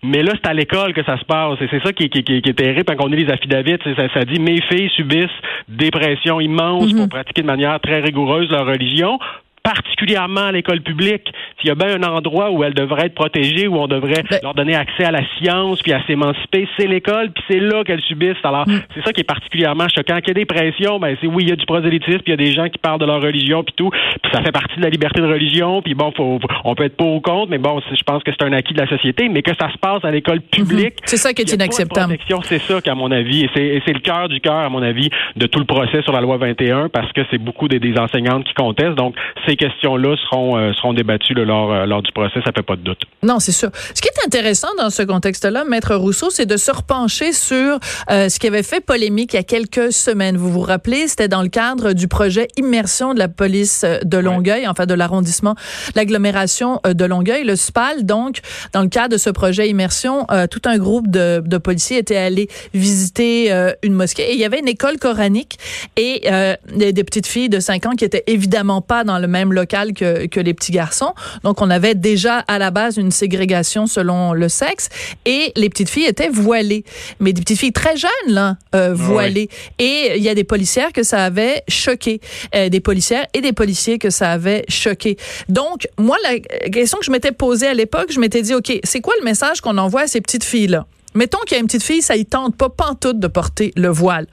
Mais 0.02 0.23
là, 0.23 0.33
c'est 0.35 0.49
à 0.49 0.54
l'école 0.54 0.92
que 0.92 1.04
ça 1.04 1.19
se 1.19 1.25
passe. 1.25 1.61
Et 1.61 1.69
c'est 1.71 1.83
ça 1.83 1.92
qui, 1.92 2.09
qui, 2.09 2.23
qui, 2.25 2.37
est 2.37 2.52
terrible 2.52 2.85
quand 2.85 3.04
on 3.04 3.09
lit 3.09 3.25
les 3.25 3.33
affidavits. 3.33 3.78
Ça, 3.85 4.09
ça 4.12 4.25
dit 4.25 4.38
mes 4.38 4.61
filles 4.62 4.90
subissent 4.90 5.31
des 5.69 5.90
pressions 5.90 6.40
immenses 6.40 6.92
pour 6.92 7.02
mhm. 7.02 7.09
pratiquer 7.09 7.42
de 7.42 7.47
manière 7.47 7.78
très 7.81 8.00
rigoureuse 8.00 8.50
leur 8.50 8.66
religion 8.66 9.19
particulièrement 9.62 10.47
à 10.47 10.52
l'école 10.52 10.81
publique. 10.81 11.33
S'il 11.59 11.69
y 11.69 11.71
a 11.71 11.75
bien 11.75 12.00
un 12.00 12.02
endroit 12.02 12.50
où 12.50 12.64
elles 12.64 12.75
devraient 12.75 13.07
être 13.07 13.14
protégées, 13.14 13.69
où 13.69 13.76
on 13.76 13.87
devrait 13.87 14.23
ben 14.28 14.40
leur 14.42 14.54
donner 14.54 14.75
accès 14.75 15.04
à 15.04 15.11
la 15.11 15.23
science, 15.37 15.81
puis 15.83 15.92
à 15.92 16.04
s'émanciper, 16.07 16.69
c'est 16.76 16.87
l'école, 16.87 17.31
puis 17.31 17.45
c'est 17.49 17.61
là 17.61 17.85
qu'elles 17.85 18.02
subissent. 18.02 18.45
Alors, 18.45 18.69
mm. 18.69 18.81
c'est 18.95 19.04
ça 19.04 19.12
qui 19.12 19.21
est 19.21 19.25
particulièrement 19.25 19.88
choquant. 19.88 20.19
Qu'il 20.19 20.28
y 20.28 20.31
a 20.33 20.35
des 20.35 20.47
pressions, 20.47 20.99
ben 20.99 21.16
c'est 21.21 21.26
oui, 21.26 21.45
il 21.45 21.50
y 21.50 21.52
a 21.52 21.57
du 21.57 21.66
prosélytisme, 21.66 22.19
puis 22.19 22.33
il 22.33 22.40
y 22.40 22.42
a 22.42 22.45
des 22.45 22.52
gens 22.52 22.69
qui 22.69 22.78
parlent 22.78 23.00
de 23.00 23.07
leur 23.07 23.23
religion, 23.23 23.62
puis 23.62 23.75
tout, 23.76 23.90
puis 23.90 24.33
ça 24.33 24.42
fait 24.42 24.52
partie 24.52 24.76
de 24.76 24.83
la 24.83 24.90
liberté 24.90 25.21
de 25.21 25.26
religion, 25.26 25.83
puis 25.83 25.95
bon, 25.95 26.12
faut, 26.16 26.40
on 26.64 26.75
peut 26.75 26.85
être 26.85 26.97
pour 26.97 27.14
ou 27.14 27.21
contre, 27.21 27.50
mais 27.50 27.59
bon, 27.59 27.81
je 27.81 28.02
pense 28.02 28.23
que 28.23 28.31
c'est 28.33 28.45
un 28.45 28.52
acquis 28.52 28.75
de 28.75 28.81
la 28.81 28.88
société, 28.88 29.28
mais 29.28 29.42
que 29.42 29.52
ça 29.61 29.71
se 29.71 29.78
passe 29.78 30.04
à 30.04 30.11
l'école 30.11 30.38
mm-hmm. 30.38 30.57
publique. 30.57 30.95
C'est 31.04 31.16
ça 31.16 31.33
qui 31.33 31.42
est 31.42 31.52
inacceptable. 31.52 32.16
C'est 32.45 32.59
ça 32.59 32.81
qu'à 32.81 32.95
mon 32.95 33.11
avis, 33.11 33.45
et 33.45 33.83
c'est 33.85 33.92
le 33.92 34.00
cœur 34.00 34.28
du 34.28 34.40
cœur, 34.40 34.54
à 34.54 34.69
mon 34.69 34.83
avis, 34.83 35.11
de 35.37 35.47
tout 35.47 35.59
le 35.59 35.64
procès 35.64 36.02
sur 36.02 36.12
la 36.12 36.21
loi 36.21 36.37
21, 36.37 36.88
parce 36.88 37.12
que 37.12 37.21
c'est 37.31 37.38
beaucoup 37.38 37.69
des, 37.69 37.78
des 37.78 37.99
enseignantes 37.99 38.45
qui 38.45 38.54
contestent. 38.54 38.97
Donc, 38.97 39.14
c'est 39.47 39.52
ces 39.53 39.57
questions-là 39.57 40.17
seront 40.17 40.57
euh, 40.57 40.73
seront 40.73 40.95
débattues 40.95 41.35
lors 41.35 41.73
euh, 41.73 41.87
lors 41.87 42.03
du 42.03 42.11
procès, 42.13 42.41
ça 42.45 42.53
fait 42.53 42.63
pas 42.63 42.77
de 42.77 42.83
doute. 42.83 43.01
Non, 43.23 43.39
c'est 43.39 43.53
sûr. 43.53 43.71
Ce 43.95 44.01
qui 44.01 44.09
est 44.09 44.27
intéressant 44.27 44.69
dans 44.79 44.91
ce 44.91 45.03
contexte-là, 45.03 45.65
maître 45.65 45.95
Rousseau, 45.95 46.31
c'est 46.31 46.47
de 46.47 46.57
se 46.57 46.71
repencher 46.71 47.33
sur 47.33 47.79
ce 48.09 48.39
qui 48.39 48.47
avait 48.47 48.63
fait 48.63 48.81
polémique 48.81 49.35
il 49.35 49.37
y 49.37 49.39
a 49.39 49.43
quelques 49.43 49.93
semaines. 49.93 50.37
Vous 50.37 50.51
vous 50.51 50.61
rappelez, 50.61 51.07
c'était 51.09 51.29
dans 51.29 51.43
le 51.43 51.49
cadre 51.49 51.93
du 51.93 52.09
projet 52.09 52.49
immersion 52.57 53.15
de 53.15 53.19
la 53.19 53.29
police 53.29 53.85
de 54.03 54.19
Longueuil, 54.19 54.67
enfin 54.67 54.87
de 54.87 54.95
l'arrondissement, 54.95 55.55
l'agglomération 55.95 56.81
de 56.85 57.05
Longueuil, 57.05 57.45
le 57.45 57.57
SPAL. 57.57 58.05
Donc, 58.05 58.41
dans 58.73 58.83
le 58.83 58.89
cadre 58.89 59.11
de 59.11 59.19
ce 59.19 59.31
projet 59.31 59.69
immersion, 59.69 60.27
tout 60.51 60.63
un 60.65 60.79
groupe 60.79 61.09
de, 61.09 61.43
de 61.45 61.59
policiers 61.59 61.99
était 61.99 62.17
allé 62.17 62.49
visiter 62.75 63.53
une 63.83 63.95
mosquée 63.95 64.31
et 64.31 64.35
il 64.35 64.41
y 64.41 64.45
avait 64.45 64.61
une 64.61 64.69
école 64.69 64.99
coranique 64.99 65.59
et 65.97 66.29
des, 66.75 66.93
des 66.93 67.05
petites 67.05 67.27
filles 67.27 67.49
de 67.49 67.61
5 67.61 67.87
ans 67.87 67.93
qui 67.93 68.05
étaient 68.05 68.25
évidemment 68.27 68.81
pas 68.81 69.05
dans 69.05 69.19
le 69.19 69.29
même 69.29 69.42
local 69.51 69.95
que, 69.95 70.27
que 70.27 70.41
les 70.41 70.53
petits 70.53 70.73
garçons. 70.73 71.15
Donc, 71.43 71.63
on 71.63 71.71
avait 71.71 71.95
déjà 71.95 72.39
à 72.41 72.59
la 72.59 72.71
base 72.71 72.99
une 72.99 73.11
ségrégation 73.11 73.87
selon 73.87 74.35
le 74.35 74.49
sexe 74.51 74.91
et 75.25 75.53
les 75.57 75.71
petites 75.71 75.89
filles 75.89 76.07
étaient 76.07 76.29
voilées. 76.29 76.85
Mais 77.19 77.33
des 77.33 77.41
petites 77.41 77.59
filles 77.59 77.73
très 77.73 77.97
jeunes, 77.97 78.11
là, 78.29 78.57
euh, 78.75 78.91
ah 78.91 78.93
voilées. 78.93 79.49
Et 79.79 80.13
il 80.17 80.23
y 80.23 80.29
a 80.29 80.35
des 80.35 80.45
policières 80.45 80.93
que 80.93 81.03
ça 81.03 81.25
avait 81.25 81.63
choqué. 81.69 82.21
Euh, 82.55 82.69
des 82.69 82.81
policières 82.81 83.27
et 83.33 83.41
des 83.41 83.53
policiers 83.53 83.99
que 83.99 84.11
ça 84.11 84.31
avait 84.31 84.65
choqué. 84.69 85.17
Donc, 85.49 85.89
moi, 85.99 86.17
la 86.23 86.39
question 86.71 86.99
que 86.99 87.05
je 87.05 87.11
m'étais 87.11 87.33
posée 87.33 87.67
à 87.67 87.75
l'époque, 87.75 88.11
je 88.11 88.21
m'étais 88.21 88.43
dit, 88.43 88.55
OK, 88.55 88.73
c'est 88.85 89.01
quoi 89.01 89.15
le 89.19 89.25
message 89.25 89.61
qu'on 89.61 89.79
envoie 89.79 90.03
à 90.03 90.07
ces 90.07 90.21
petites 90.21 90.45
filles-là? 90.45 90.87
Mettons 91.14 91.38
qu'il 91.47 91.57
y 91.57 91.59
a 91.59 91.61
une 91.61 91.66
petite 91.66 91.83
fille, 91.83 92.02
ça 92.02 92.16
y 92.16 92.25
tente 92.25 92.57
pas 92.57 92.69
pantoute 92.69 93.19
de 93.19 93.26
porter 93.26 93.73
le 93.76 93.88
voile. 93.88 94.26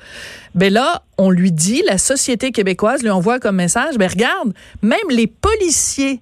Ben 0.55 0.71
là, 0.71 1.03
on 1.17 1.29
lui 1.29 1.51
dit, 1.51 1.83
la 1.86 1.98
société 1.98 2.51
québécoise 2.51 3.03
lui 3.03 3.09
envoie 3.09 3.39
comme 3.39 3.57
message, 3.57 3.98
ben 3.98 4.09
regarde, 4.09 4.53
même 4.81 5.00
les 5.09 5.27
policiers 5.27 6.21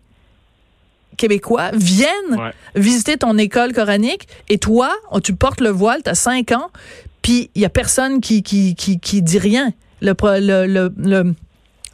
québécois 1.17 1.71
viennent 1.73 2.51
visiter 2.75 3.17
ton 3.17 3.37
école 3.37 3.73
coranique 3.73 4.27
et 4.49 4.57
toi, 4.57 4.93
tu 5.23 5.35
portes 5.35 5.61
le 5.61 5.69
voile, 5.69 6.03
tu 6.03 6.09
as 6.09 6.15
5 6.15 6.51
ans, 6.51 6.69
puis 7.21 7.49
il 7.55 7.61
y 7.61 7.65
a 7.65 7.69
personne 7.69 8.21
qui, 8.21 8.43
qui, 8.43 8.75
qui, 8.75 8.99
qui 8.99 9.21
dit 9.21 9.39
rien. 9.39 9.73
Le, 10.01 10.13
le, 10.39 10.93
le, 10.95 11.33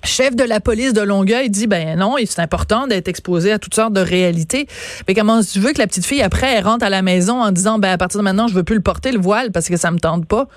chef 0.03 0.35
de 0.35 0.43
la 0.43 0.59
police 0.59 0.93
de 0.93 1.01
Longueuil 1.01 1.49
dit 1.49 1.67
ben 1.67 1.97
non, 1.97 2.15
c'est 2.25 2.39
important 2.39 2.87
d'être 2.87 3.07
exposé 3.07 3.51
à 3.51 3.59
toutes 3.59 3.75
sortes 3.75 3.93
de 3.93 4.01
réalités. 4.01 4.67
Mais 5.07 5.13
comment 5.13 5.41
tu 5.41 5.59
veux 5.59 5.73
que 5.73 5.79
la 5.79 5.87
petite 5.87 6.05
fille 6.05 6.21
après 6.21 6.53
elle 6.53 6.63
rentre 6.63 6.85
à 6.85 6.89
la 6.89 7.01
maison 7.01 7.41
en 7.41 7.51
disant 7.51 7.79
ben 7.79 7.91
à 7.91 7.97
partir 7.97 8.19
de 8.19 8.23
maintenant 8.23 8.47
je 8.47 8.53
veux 8.53 8.63
plus 8.63 8.75
le 8.75 8.81
porter 8.81 9.11
le 9.11 9.19
voile 9.19 9.51
parce 9.51 9.69
que 9.69 9.77
ça 9.77 9.91
me 9.91 9.99
tente 9.99 10.25
pas? 10.25 10.47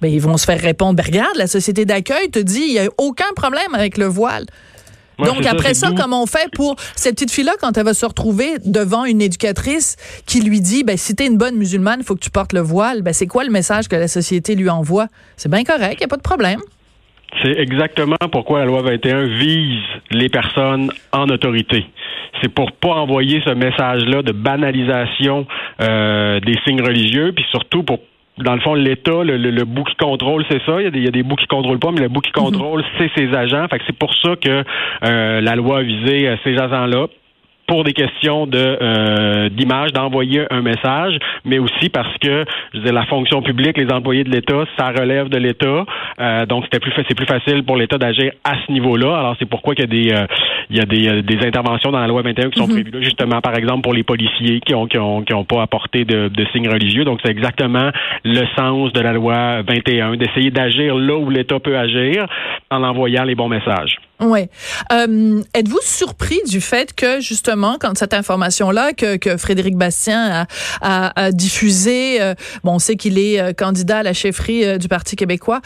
Ben 0.00 0.12
ils 0.12 0.20
vont 0.20 0.36
se 0.36 0.44
faire 0.44 0.60
répondre 0.60 0.94
ben 0.94 1.04
regarde 1.04 1.36
la 1.36 1.46
société 1.46 1.84
d'accueil 1.84 2.30
te 2.30 2.38
dit 2.38 2.62
il 2.66 2.72
y 2.72 2.78
a 2.78 2.88
aucun 2.98 3.32
problème 3.34 3.74
avec 3.74 3.98
le 3.98 4.06
voile. 4.06 4.46
Donc 5.18 5.46
après 5.46 5.74
ça, 5.74 5.90
comment 5.96 6.22
on 6.22 6.26
fait 6.26 6.50
pour 6.52 6.74
cette 6.96 7.14
petite 7.14 7.30
fille 7.30 7.44
là 7.44 7.52
quand 7.60 7.76
elle 7.76 7.84
va 7.84 7.94
se 7.94 8.04
retrouver 8.04 8.54
devant 8.64 9.04
une 9.04 9.20
éducatrice 9.20 9.96
qui 10.26 10.40
lui 10.40 10.60
dit 10.60 10.84
ben 10.84 10.96
si 10.96 11.14
t'es 11.14 11.26
une 11.26 11.38
bonne 11.38 11.56
musulmane, 11.56 12.00
il 12.00 12.04
faut 12.04 12.14
que 12.14 12.20
tu 12.20 12.30
portes 12.30 12.52
le 12.52 12.60
voile. 12.60 13.02
Ben 13.02 13.12
c'est 13.12 13.26
quoi 13.26 13.44
le 13.44 13.50
message 13.50 13.88
que 13.88 13.96
la 13.96 14.08
société 14.08 14.54
lui 14.54 14.70
envoie? 14.70 15.08
C'est 15.36 15.50
bien 15.50 15.64
correct, 15.64 16.00
y 16.00 16.04
a 16.04 16.08
pas 16.08 16.16
de 16.16 16.22
problème. 16.22 16.60
C'est 17.40 17.58
exactement 17.58 18.16
pourquoi 18.30 18.60
la 18.60 18.66
loi 18.66 18.82
21 18.82 19.26
vise 19.38 19.80
les 20.10 20.28
personnes 20.28 20.92
en 21.12 21.28
autorité. 21.28 21.86
C'est 22.42 22.52
pour 22.52 22.72
pas 22.72 22.90
envoyer 22.90 23.42
ce 23.46 23.52
message-là 23.52 24.22
de 24.22 24.32
banalisation 24.32 25.46
euh, 25.80 26.40
des 26.40 26.58
signes 26.66 26.82
religieux, 26.82 27.32
puis 27.32 27.44
surtout 27.50 27.82
pour 27.82 28.00
dans 28.38 28.54
le 28.54 28.60
fond, 28.60 28.74
l'État, 28.74 29.22
le, 29.24 29.64
bout 29.64 29.84
qui 29.84 29.94
contrôle, 29.96 30.44
c'est 30.50 30.62
ça. 30.64 30.80
Il 30.80 30.84
y, 30.84 30.86
a 30.86 30.90
des, 30.90 30.98
il 31.00 31.04
y 31.04 31.08
a 31.08 31.10
des 31.10 31.22
bouts 31.22 31.36
qui 31.36 31.46
contrôlent 31.46 31.78
pas, 31.78 31.90
mais 31.92 32.00
le 32.00 32.08
bout 32.08 32.20
qui 32.20 32.32
mhm. 32.34 32.44
contrôle, 32.44 32.82
c'est 32.96 33.10
ses 33.14 33.32
agents. 33.34 33.66
Fait 33.68 33.78
que 33.78 33.84
c'est 33.86 33.98
pour 33.98 34.12
ça 34.14 34.36
que 34.36 34.64
euh, 35.04 35.40
la 35.40 35.54
loi 35.54 35.80
a 35.80 35.82
visé 35.82 36.28
euh, 36.28 36.36
ces 36.42 36.56
agents-là 36.58 37.08
pour 37.72 37.84
des 37.84 37.94
questions 37.94 38.46
de 38.46 38.58
euh, 38.58 39.48
d'image, 39.48 39.94
d'envoyer 39.94 40.44
un 40.50 40.60
message, 40.60 41.16
mais 41.46 41.58
aussi 41.58 41.88
parce 41.88 42.14
que 42.18 42.44
je 42.74 42.80
veux 42.80 42.92
la 42.92 43.06
fonction 43.06 43.40
publique, 43.40 43.78
les 43.78 43.90
employés 43.90 44.24
de 44.24 44.28
l'État, 44.28 44.64
ça 44.76 44.88
relève 44.88 45.30
de 45.30 45.38
l'État, 45.38 45.86
euh, 46.20 46.44
donc 46.44 46.64
c'était 46.64 46.80
plus 46.80 46.92
c'est 47.08 47.14
plus 47.14 47.24
facile 47.24 47.64
pour 47.64 47.78
l'État 47.78 47.96
d'agir 47.96 48.30
à 48.44 48.56
ce 48.66 48.70
niveau-là. 48.70 49.16
Alors 49.16 49.36
c'est 49.38 49.48
pourquoi 49.48 49.74
qu'il 49.74 49.86
y 49.86 49.88
a 49.88 50.02
des 50.02 50.12
euh, 50.12 50.26
il 50.68 50.76
y 50.76 50.80
a 50.80 50.84
des, 50.84 51.22
des, 51.22 51.46
interventions 51.46 51.90
dans 51.90 52.00
la 52.00 52.06
loi 52.06 52.20
21 52.20 52.50
qui 52.50 52.60
sont 52.60 52.66
mhm. 52.66 52.74
prévues 52.74 52.90
là, 52.90 53.00
justement 53.00 53.40
par 53.40 53.56
exemple 53.56 53.80
pour 53.80 53.94
les 53.94 54.02
policiers 54.02 54.60
qui 54.60 54.74
ont 54.74 54.86
qui 54.86 54.98
ont, 54.98 55.22
qui 55.22 55.32
ont 55.32 55.44
pas 55.44 55.62
apporté 55.62 56.04
de, 56.04 56.28
de 56.28 56.46
signes 56.52 56.68
religieux. 56.68 57.06
Donc 57.06 57.20
c'est 57.24 57.30
exactement 57.30 57.90
le 58.22 58.44
sens 58.54 58.92
de 58.92 59.00
la 59.00 59.14
loi 59.14 59.62
21, 59.62 60.16
d'essayer 60.16 60.50
d'agir 60.50 60.94
là 60.94 61.16
où 61.16 61.30
l'État 61.30 61.58
peut 61.58 61.78
agir 61.78 62.26
en 62.70 62.82
envoyant 62.82 63.24
les 63.24 63.34
bons 63.34 63.48
messages. 63.48 63.96
Oui. 64.22 64.48
Euh, 64.92 65.42
êtes-vous 65.54 65.80
surpris 65.82 66.40
du 66.46 66.60
fait 66.60 66.94
que 66.94 67.20
justement, 67.20 67.76
quand 67.80 67.98
cette 67.98 68.14
information-là 68.14 68.92
que, 68.92 69.16
que 69.16 69.36
Frédéric 69.36 69.76
Bastien 69.76 70.46
a, 70.80 71.24
a, 71.24 71.32
diffusé, 71.32 72.22
euh, 72.22 72.34
bon, 72.62 72.74
on 72.74 72.78
sait 72.78 72.96
qu'il 72.96 73.18
est 73.18 73.40
euh, 73.40 73.52
candidat 73.52 73.98
à 73.98 74.02
la 74.04 74.12
chefferie 74.12 74.78
du 74.78 74.88
Parti 74.88 75.16
québécois, 75.16 75.60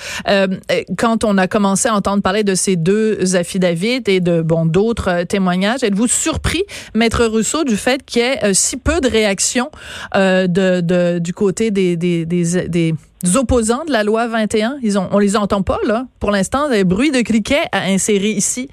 quand 0.97 1.25
on 1.25 1.39
a 1.39 1.47
commencé 1.47 1.89
à 1.89 1.95
entendre 1.95 2.23
parler 2.23 2.45
de 2.45 2.55
ces 2.55 2.77
deux 2.77 3.37
affidavits 3.37 4.03
et 4.07 4.21
de 4.21 4.41
bon 4.41 4.67
d'autres 4.67 5.25
témoignages, 5.25 5.83
êtes-vous 5.83 6.07
surpris, 6.07 6.65
maître 6.95 7.25
Rousseau, 7.25 7.65
du 7.65 7.77
fait 7.77 8.05
qu'il 8.05 8.23
y 8.23 8.25
ait 8.25 8.55
si 8.55 8.77
peu 8.77 9.01
de 9.01 9.09
réactions 9.09 9.71
de, 10.15 10.81
de, 10.81 11.19
du 11.19 11.33
côté 11.33 11.71
des, 11.71 11.97
des, 11.97 12.25
des, 12.25 12.69
des 12.69 12.95
opposants 13.35 13.85
de 13.85 13.93
la 13.93 14.05
loi 14.05 14.27
21. 14.29 14.79
Ils 14.83 14.99
ont, 14.99 15.09
on 15.11 15.19
les 15.19 15.37
entend 15.37 15.63
pas, 15.63 15.79
là. 15.87 16.07
Pour 16.21 16.31
l'instant, 16.31 16.69
des 16.69 16.85
bruits 16.85 17.11
de 17.11 17.23
criquets 17.23 17.65
à 17.73 17.83
insérer 17.85 18.31
ici. 18.31 18.69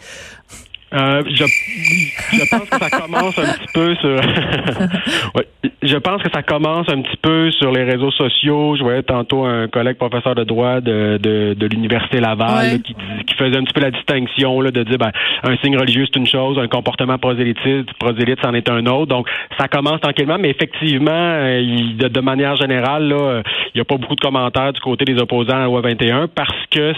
Euh, 0.93 1.23
je, 1.25 1.45
je, 2.37 2.49
pense 2.49 2.69
que 2.69 2.77
ça 2.77 2.89
commence 2.91 3.39
un 3.39 3.53
petit 3.53 3.73
peu 3.73 3.95
sur. 3.95 4.21
je 5.81 5.97
pense 5.97 6.21
que 6.21 6.29
ça 6.31 6.43
commence 6.43 6.87
un 6.87 7.01
petit 7.01 7.17
peu 7.19 7.49
sur 7.51 7.71
les 7.71 7.83
réseaux 7.83 8.11
sociaux. 8.11 8.75
Je 8.75 8.83
voyais 8.83 9.01
tantôt 9.01 9.43
un 9.43 9.67
collègue 9.67 9.97
professeur 9.97 10.35
de 10.35 10.43
droit 10.43 10.81
de, 10.81 11.17
de, 11.21 11.55
de 11.57 11.65
l'université 11.65 12.19
Laval 12.19 12.81
qui, 12.83 12.95
qui, 13.25 13.35
faisait 13.35 13.57
un 13.57 13.63
petit 13.63 13.73
peu 13.73 13.81
la 13.81 13.89
distinction 13.89 14.61
là, 14.61 14.69
de 14.69 14.83
dire 14.83 14.99
ben, 14.99 15.11
un 15.43 15.57
signe 15.57 15.77
religieux 15.77 16.05
c'est 16.05 16.19
une 16.19 16.27
chose, 16.27 16.59
un 16.59 16.67
comportement 16.67 17.17
prosélyte, 17.17 17.57
prosélyte 17.97 18.39
c'en 18.43 18.53
est 18.53 18.69
un 18.69 18.85
autre. 18.85 19.07
Donc 19.07 19.27
ça 19.57 19.67
commence 19.67 19.99
tranquillement, 19.99 20.37
mais 20.39 20.51
effectivement, 20.51 21.11
euh, 21.11 21.61
de, 21.97 22.07
de, 22.07 22.19
manière 22.19 22.55
générale, 22.55 23.07
là, 23.07 23.41
il 23.73 23.77
n'y 23.77 23.81
a 23.81 23.85
pas 23.85 23.97
beaucoup 23.97 24.15
de 24.15 24.21
commentaires 24.21 24.73
du 24.73 24.79
côté 24.79 25.05
des 25.05 25.19
opposants 25.19 25.55
à 25.55 25.59
la 25.59 25.65
loi 25.65 25.81
21 25.81 26.27
parce 26.27 26.65
que 26.69 26.93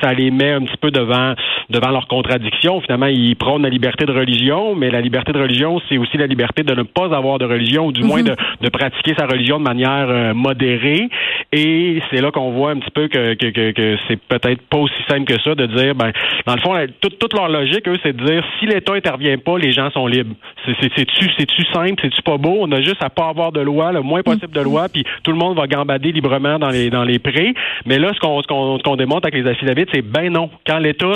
ça 0.00 0.12
les 0.12 0.30
met 0.30 0.52
un 0.52 0.62
petit 0.62 0.76
peu 0.80 0.90
devant 0.90 1.34
devant 1.70 1.90
leurs 1.90 2.06
contradictions. 2.06 2.80
Finalement, 2.80 3.06
ils 3.06 3.31
prônent 3.34 3.62
la 3.62 3.68
liberté 3.68 4.04
de 4.04 4.12
religion, 4.12 4.74
mais 4.74 4.90
la 4.90 5.00
liberté 5.00 5.32
de 5.32 5.38
religion, 5.38 5.80
c'est 5.88 5.98
aussi 5.98 6.16
la 6.16 6.26
liberté 6.26 6.62
de 6.62 6.74
ne 6.74 6.82
pas 6.82 7.14
avoir 7.14 7.38
de 7.38 7.44
religion, 7.44 7.86
ou 7.86 7.92
du 7.92 8.02
moins 8.02 8.22
mhm. 8.22 8.34
de, 8.60 8.68
pratiquer 8.68 9.14
sa 9.16 9.26
religion 9.26 9.58
de 9.58 9.64
manière 9.64 10.08
euh, 10.08 10.34
modérée. 10.34 11.08
Et 11.52 12.00
c'est 12.10 12.20
là 12.20 12.30
qu'on 12.30 12.52
voit 12.52 12.70
un 12.70 12.78
petit 12.78 12.90
peu 12.90 13.08
que, 13.08 13.34
que, 13.34 13.72
que, 13.72 13.96
c'est 14.08 14.20
peut-être 14.20 14.62
pas 14.62 14.78
aussi 14.78 15.02
simple 15.08 15.24
que 15.24 15.40
ça 15.42 15.54
de 15.54 15.66
dire, 15.66 15.94
ben, 15.94 16.12
dans 16.46 16.54
le 16.54 16.60
fond, 16.60 16.74
toute, 17.00 17.18
toute 17.18 17.34
leur 17.34 17.48
logique, 17.48 17.86
eux, 17.88 17.98
c'est 18.02 18.16
de 18.16 18.24
dire, 18.24 18.44
si 18.58 18.66
l'État 18.66 18.94
intervient 18.94 19.38
pas, 19.38 19.58
les 19.58 19.72
gens 19.72 19.90
sont 19.90 20.06
libres. 20.06 20.34
C'est-tu 20.64 21.30
c'est-tu 21.36 21.64
simple, 21.72 22.00
c'est-tu 22.00 22.22
pas 22.22 22.36
beau? 22.36 22.58
On 22.60 22.72
a 22.72 22.80
juste 22.80 23.02
à 23.02 23.10
pas 23.10 23.28
avoir 23.28 23.52
de 23.52 23.60
loi, 23.60 23.92
le 23.92 24.00
moins 24.00 24.22
possible 24.22 24.52
de 24.52 24.60
loi, 24.60 24.88
puis 24.88 25.04
tout 25.24 25.32
le 25.32 25.38
monde 25.38 25.56
va 25.56 25.66
gambader 25.66 26.12
librement 26.12 26.58
dans 26.58 26.70
les 26.70 26.90
dans 26.90 27.04
les 27.04 27.18
prés. 27.18 27.54
Mais 27.86 27.98
là, 27.98 28.12
ce 28.14 28.20
qu'on 28.20 28.42
qu'on 28.78 28.96
démontre 28.96 29.26
avec 29.26 29.42
les 29.42 29.50
affidavits, 29.50 29.86
c'est 29.92 30.02
ben 30.02 30.30
non. 30.32 30.50
Quand 30.66 30.78
l'État 30.78 31.12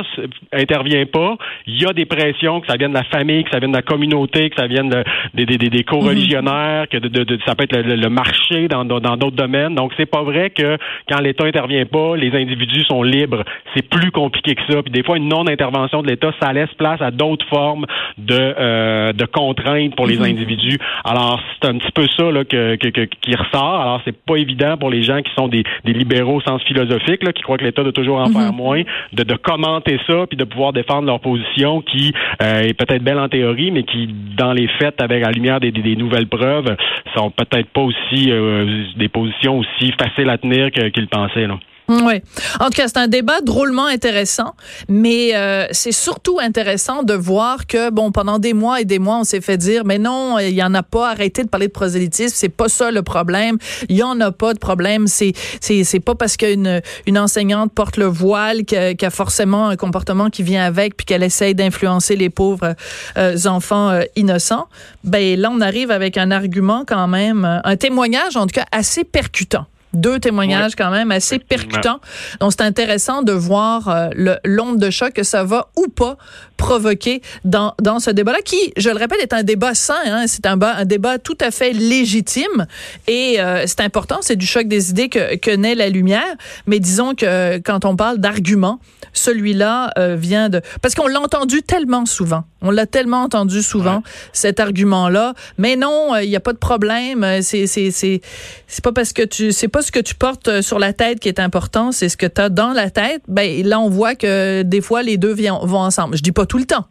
intervient 0.53 1.07
pas, 1.07 1.37
il 1.67 1.81
y 1.81 1.87
a 1.87 1.93
des 1.93 2.06
pressions, 2.07 2.61
que 2.61 2.67
ça 2.67 2.77
vienne 2.77 2.91
de 2.91 2.97
la 2.97 3.05
famille, 3.05 3.45
que 3.45 3.51
ça 3.51 3.59
vienne 3.59 3.73
de 3.73 3.77
la 3.77 3.83
communauté, 3.83 4.51
que 4.51 4.57
ça 4.57 4.67
vienne 4.67 4.89
de, 4.89 5.05
des, 5.35 5.47
des, 5.47 5.59
des 5.59 5.85
co-religionnaires, 5.85 6.89
que 6.89 6.99
de, 6.99 7.09
de, 7.09 7.39
ça 7.47 7.55
peut 7.55 7.65
être 7.65 7.77
le, 7.77 8.09
marché 8.09 8.69
dans 8.69 8.85
d'autres 8.85 9.37
domaines. 9.37 9.75
Donc, 9.75 9.93
c'est 9.97 10.07
pas 10.07 10.23
vrai 10.23 10.51
que 10.51 10.79
quand 11.09 11.21
l'État 11.21 11.45
intervient 11.45 11.85
pas, 11.87 12.17
les 12.17 12.35
individus 12.35 12.85
sont 12.85 13.03
libres. 13.03 13.45
C'est 13.75 13.89
plus 13.89 14.11
compliqué 14.11 14.55
que 14.55 14.63
ça. 14.71 14.83
Puis 14.83 14.93
des 14.93 15.03
fois, 15.03 15.17
une 15.17 15.29
non-intervention 15.29 16.03
de 16.03 16.09
l'État, 16.09 16.31
ça 16.41 16.53
laisse 16.53 16.73
place 16.79 17.01
à 17.01 17.11
d'autres 17.11 17.47
formes 17.49 17.87
de, 18.19 18.35
euh, 18.35 19.13
de 19.13 19.25
contraintes 19.27 19.95
pour 19.97 20.07
les 20.07 20.19
mhm. 20.19 20.25
individus. 20.25 20.79
Alors, 21.05 21.41
c'est 21.55 21.69
un 21.69 21.79
petit 21.79 21.93
peu 21.93 22.07
ça 22.17 22.31
là, 22.31 22.45
que, 22.45 22.77
que, 22.77 22.89
qui 22.89 23.35
ressort. 23.35 23.81
Alors, 23.81 24.01
c'est 24.05 24.17
pas 24.17 24.37
évident 24.37 24.77
pour 24.77 24.91
les 24.91 25.03
gens 25.03 25.21
qui 25.23 25.33
sont 25.35 25.49
des, 25.49 25.65
des 25.85 25.93
libéraux 25.93 26.37
au 26.37 26.41
sens 26.41 26.63
philosophique, 26.63 27.23
là, 27.23 27.33
qui 27.33 27.43
croient 27.43 27.59
que 27.59 27.65
l'État 27.65 27.83
doit 27.83 27.93
toujours 27.93 28.19
en 28.19 28.27
faire 28.27 28.53
mhm. 28.53 28.57
moins, 28.57 28.83
de, 29.13 29.23
de 29.23 29.35
commenter 29.35 29.99
ça 30.07 30.27
puis 30.27 30.37
de 30.37 30.45
pouvoir 30.45 30.73
défendre 30.73 31.07
leur 31.07 31.21
position 31.21 31.81
qui 31.81 31.96
euh, 32.43 32.63
est 32.63 32.75
peut-être 32.75 33.03
belle 33.03 33.19
en 33.19 33.29
théorie, 33.29 33.71
mais 33.71 33.85
qui, 33.85 34.09
dans 34.37 34.53
les 34.53 34.69
faits, 34.79 35.01
avec 35.01 35.25
la 35.25 35.31
lumière 35.31 35.61
des, 35.61 35.71
des, 35.71 35.97
nouvelles 35.97 36.29
preuves, 36.29 36.77
sont 37.15 37.31
peut-être 37.31 37.69
pas 37.71 37.83
aussi 37.83 38.31
euh, 38.31 38.85
des 38.97 39.09
positions 39.09 39.59
aussi 39.59 39.93
faciles 39.99 40.31
à 40.31 40.39
tenir 40.39 40.71
qu'ils 40.71 41.09
pensaient. 41.09 41.47
Là. 41.47 41.59
Oui. 41.89 42.21
En 42.59 42.67
tout 42.67 42.73
cas, 42.73 42.89
c'est 42.89 42.97
un 42.97 43.07
débat 43.07 43.41
drôlement 43.43 43.87
intéressant, 43.87 44.55
mais 44.89 45.37
euh, 45.37 45.67
c'est 45.71 45.93
surtout 45.93 46.41
intéressant 46.41 47.05
de 47.05 47.15
voir 47.15 47.67
que 47.67 47.91
bon, 47.91 48.11
pendant 48.11 48.39
des 48.39 48.55
mois 48.55 48.81
et 48.81 48.85
des 48.85 48.99
mois, 48.99 49.19
on 49.19 49.25
s'est 49.25 49.41
fait 49.41 49.57
dire, 49.57 49.85
mais 49.85 49.99
non, 49.99 50.39
il 50.39 50.55
y 50.55 50.63
en 50.63 50.75
a 50.75 50.83
pas. 50.83 51.11
Arrêtez 51.11 51.45
de 51.45 51.49
parler 51.49 51.69
de 51.69 51.73
prosélytisme, 51.73 52.35
c'est 52.35 52.49
pas 52.49 52.69
ça 52.69 52.91
le 52.91 53.03
problème. 53.03 53.59
Il 53.89 53.97
y 53.97 54.03
en 54.03 54.21
a 54.21 54.33
pas 54.33 54.53
de 54.53 54.59
problème. 54.59 55.07
C'est 55.07 55.33
c'est 55.61 55.85
c'est 55.85 56.01
pas 56.01 56.17
parce 56.17 56.37
qu'une 56.37 56.81
une 57.07 57.19
enseignante 57.19 57.73
porte 57.73 57.97
le 57.97 58.07
voile 58.07 58.65
qu'elle 58.65 58.97
a 59.01 59.11
forcément 59.11 59.69
un 59.69 59.77
comportement 59.77 60.29
qui 60.29 60.43
vient 60.43 60.65
avec, 60.65 60.97
puis 60.97 61.05
qu'elle 61.07 61.23
essaye 61.23 61.55
d'influencer 61.55 62.17
les 62.17 62.31
pauvres 62.31 62.75
euh, 63.17 63.37
enfants 63.47 63.91
euh, 63.91 64.03
innocents. 64.17 64.67
Ben 65.05 65.39
là, 65.39 65.51
on 65.53 65.61
arrive 65.61 65.93
avec 65.93 66.17
un 66.17 66.33
argument 66.33 66.85
quand 66.87 67.07
même, 67.07 67.61
un 67.63 67.77
témoignage 67.77 68.37
en 68.37 68.47
tout 68.47 68.55
cas 68.55 68.67
assez 68.73 69.05
percutant 69.05 69.67
deux 69.97 70.19
témoignages 70.19 70.77
quand 70.77 70.91
même 70.91 71.11
assez 71.11 71.39
percutants. 71.39 72.01
Donc 72.41 72.53
c'est 72.53 72.63
intéressant 72.63 73.23
de 73.23 73.33
voir 73.33 73.89
euh, 73.89 74.09
le 74.15 74.37
l'onde 74.45 74.79
de 74.79 74.91
choc 74.91 75.13
que 75.13 75.23
ça 75.23 75.45
va 75.45 75.69
ou 75.77 75.89
pas 75.89 76.17
provoquer 76.57 77.23
dans, 77.45 77.75
dans 77.81 78.01
ce 78.01 78.11
débat-là, 78.11 78.39
qui, 78.45 78.73
je 78.77 78.89
le 78.89 78.97
répète, 78.97 79.21
est 79.21 79.33
un 79.33 79.43
débat 79.43 79.75
sain. 79.75 79.95
Hein, 80.07 80.25
c'est 80.27 80.47
un, 80.47 80.61
un, 80.61 80.85
débat 80.85 81.19
tout 81.19 81.37
à 81.41 81.51
fait 81.51 81.73
légitime 81.73 82.67
et 83.07 83.41
euh, 83.41 83.65
c'est 83.67 83.81
important. 83.81 84.19
C'est 84.23 84.37
du 84.37 84.47
choc 84.47 84.67
des 84.67 84.91
idées 84.91 85.09
que, 85.09 85.37
que 85.37 85.51
naît 85.51 85.75
la 85.75 85.89
lumière. 85.89 86.35
Mais 86.67 86.81
disons 86.81 87.15
que 87.15 87.59
quand 87.59 87.85
on 87.85 87.97
parle 87.97 88.19
d'arguments, 88.19 88.81
celui-là 89.13 89.93
euh, 89.99 90.17
vient 90.17 90.49
de 90.49 90.61
parce 90.83 90.95
qu'on 90.95 91.07
l'a 91.07 91.21
entendu 91.21 91.63
tellement 91.63 92.07
souvent. 92.07 92.45
On 92.67 92.71
l'a 92.71 92.87
tellement 92.87 93.23
entendu 93.23 93.63
souvent 93.63 94.03
cet 94.33 94.61
argument-là. 94.61 95.35
Mais 95.59 95.77
non, 95.77 96.17
il 96.17 96.29
n'y 96.29 96.37
a 96.37 96.41
pas 96.41 96.53
de 96.53 96.59
problème. 96.59 97.25
C'est 97.43 97.67
c'est 97.67 97.91
c'est 97.91 98.21
c'est 98.67 98.85
pas 98.85 98.93
parce 98.93 99.13
que 99.13 99.23
tu 99.23 99.53
c'est 99.53 99.69
pas 99.69 99.83
ce 99.83 99.93
que 99.93 100.01
tu 100.01 100.15
portes 100.15 100.61
sur 100.61 100.79
la 100.79 100.93
tête 100.93 101.21
qui 101.21 101.29
est 101.29 101.41
important, 101.41 101.93
c'est 101.93 102.09
ce 102.09 102.17
que 102.17 102.27
tu 102.27 102.41
as 102.41 102.49
dans 102.49 102.73
la 102.73 102.91
tête. 102.91 103.23
Ben 103.29 103.67
là 103.67 103.81
on 103.81 103.89
voit 103.89 104.15
que 104.15 104.63
des 104.63 104.81
fois 104.81 105.03
les 105.03 105.17
deux 105.17 105.35
vont 105.35 105.79
ensemble. 105.79 106.17
Je 106.17 106.23
dis 106.23 106.33
pas 106.33 106.47
tout 106.47 106.59
le 106.59 106.65
temps. 106.65 106.87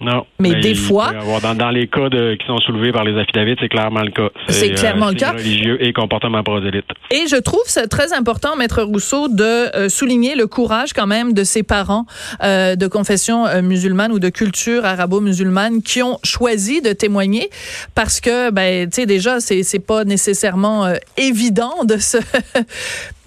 Non. 0.00 0.26
Mais, 0.38 0.54
des 0.60 0.74
fois. 0.74 1.12
dans, 1.54 1.70
les 1.70 1.88
cas 1.88 2.08
qui 2.10 2.46
sont 2.46 2.58
soulevés 2.58 2.92
par 2.92 3.04
les 3.04 3.18
affidavits, 3.18 3.56
c'est 3.58 3.68
clairement 3.68 4.02
le 4.02 4.10
cas. 4.10 4.28
C'est 4.48 4.70
clairement 4.72 5.08
le 5.08 5.14
cas. 5.14 5.32
religieux 5.32 5.82
et 5.82 5.92
comportement 5.92 6.42
prosélyte. 6.42 6.84
Et 7.10 7.26
je 7.28 7.36
trouve 7.36 7.62
c'est 7.66 7.88
très 7.88 8.12
important, 8.12 8.56
Maître 8.56 8.82
Rousseau, 8.82 9.28
de 9.28 9.74
euh, 9.76 9.88
souligner 9.88 10.34
le 10.34 10.46
courage 10.46 10.92
quand 10.92 11.06
même 11.06 11.32
de 11.32 11.44
ses 11.44 11.62
parents 11.62 12.04
euh, 12.42 12.76
de 12.76 12.86
confession 12.86 13.46
euh, 13.46 13.62
musulmane 13.62 14.12
ou 14.12 14.18
de 14.18 14.28
culture 14.28 14.84
arabo-musulmane 14.84 15.82
qui 15.82 16.02
ont 16.02 16.18
choisi 16.22 16.82
de 16.82 16.92
témoigner 16.92 17.48
parce 17.94 18.20
que, 18.20 18.50
ben, 18.50 18.88
tu 18.90 18.96
sais, 18.96 19.06
déjà, 19.06 19.40
c'est, 19.40 19.62
c'est 19.62 19.78
pas 19.78 20.04
nécessairement 20.04 20.92
évident 21.16 21.84
de 21.84 21.96
se 21.96 22.18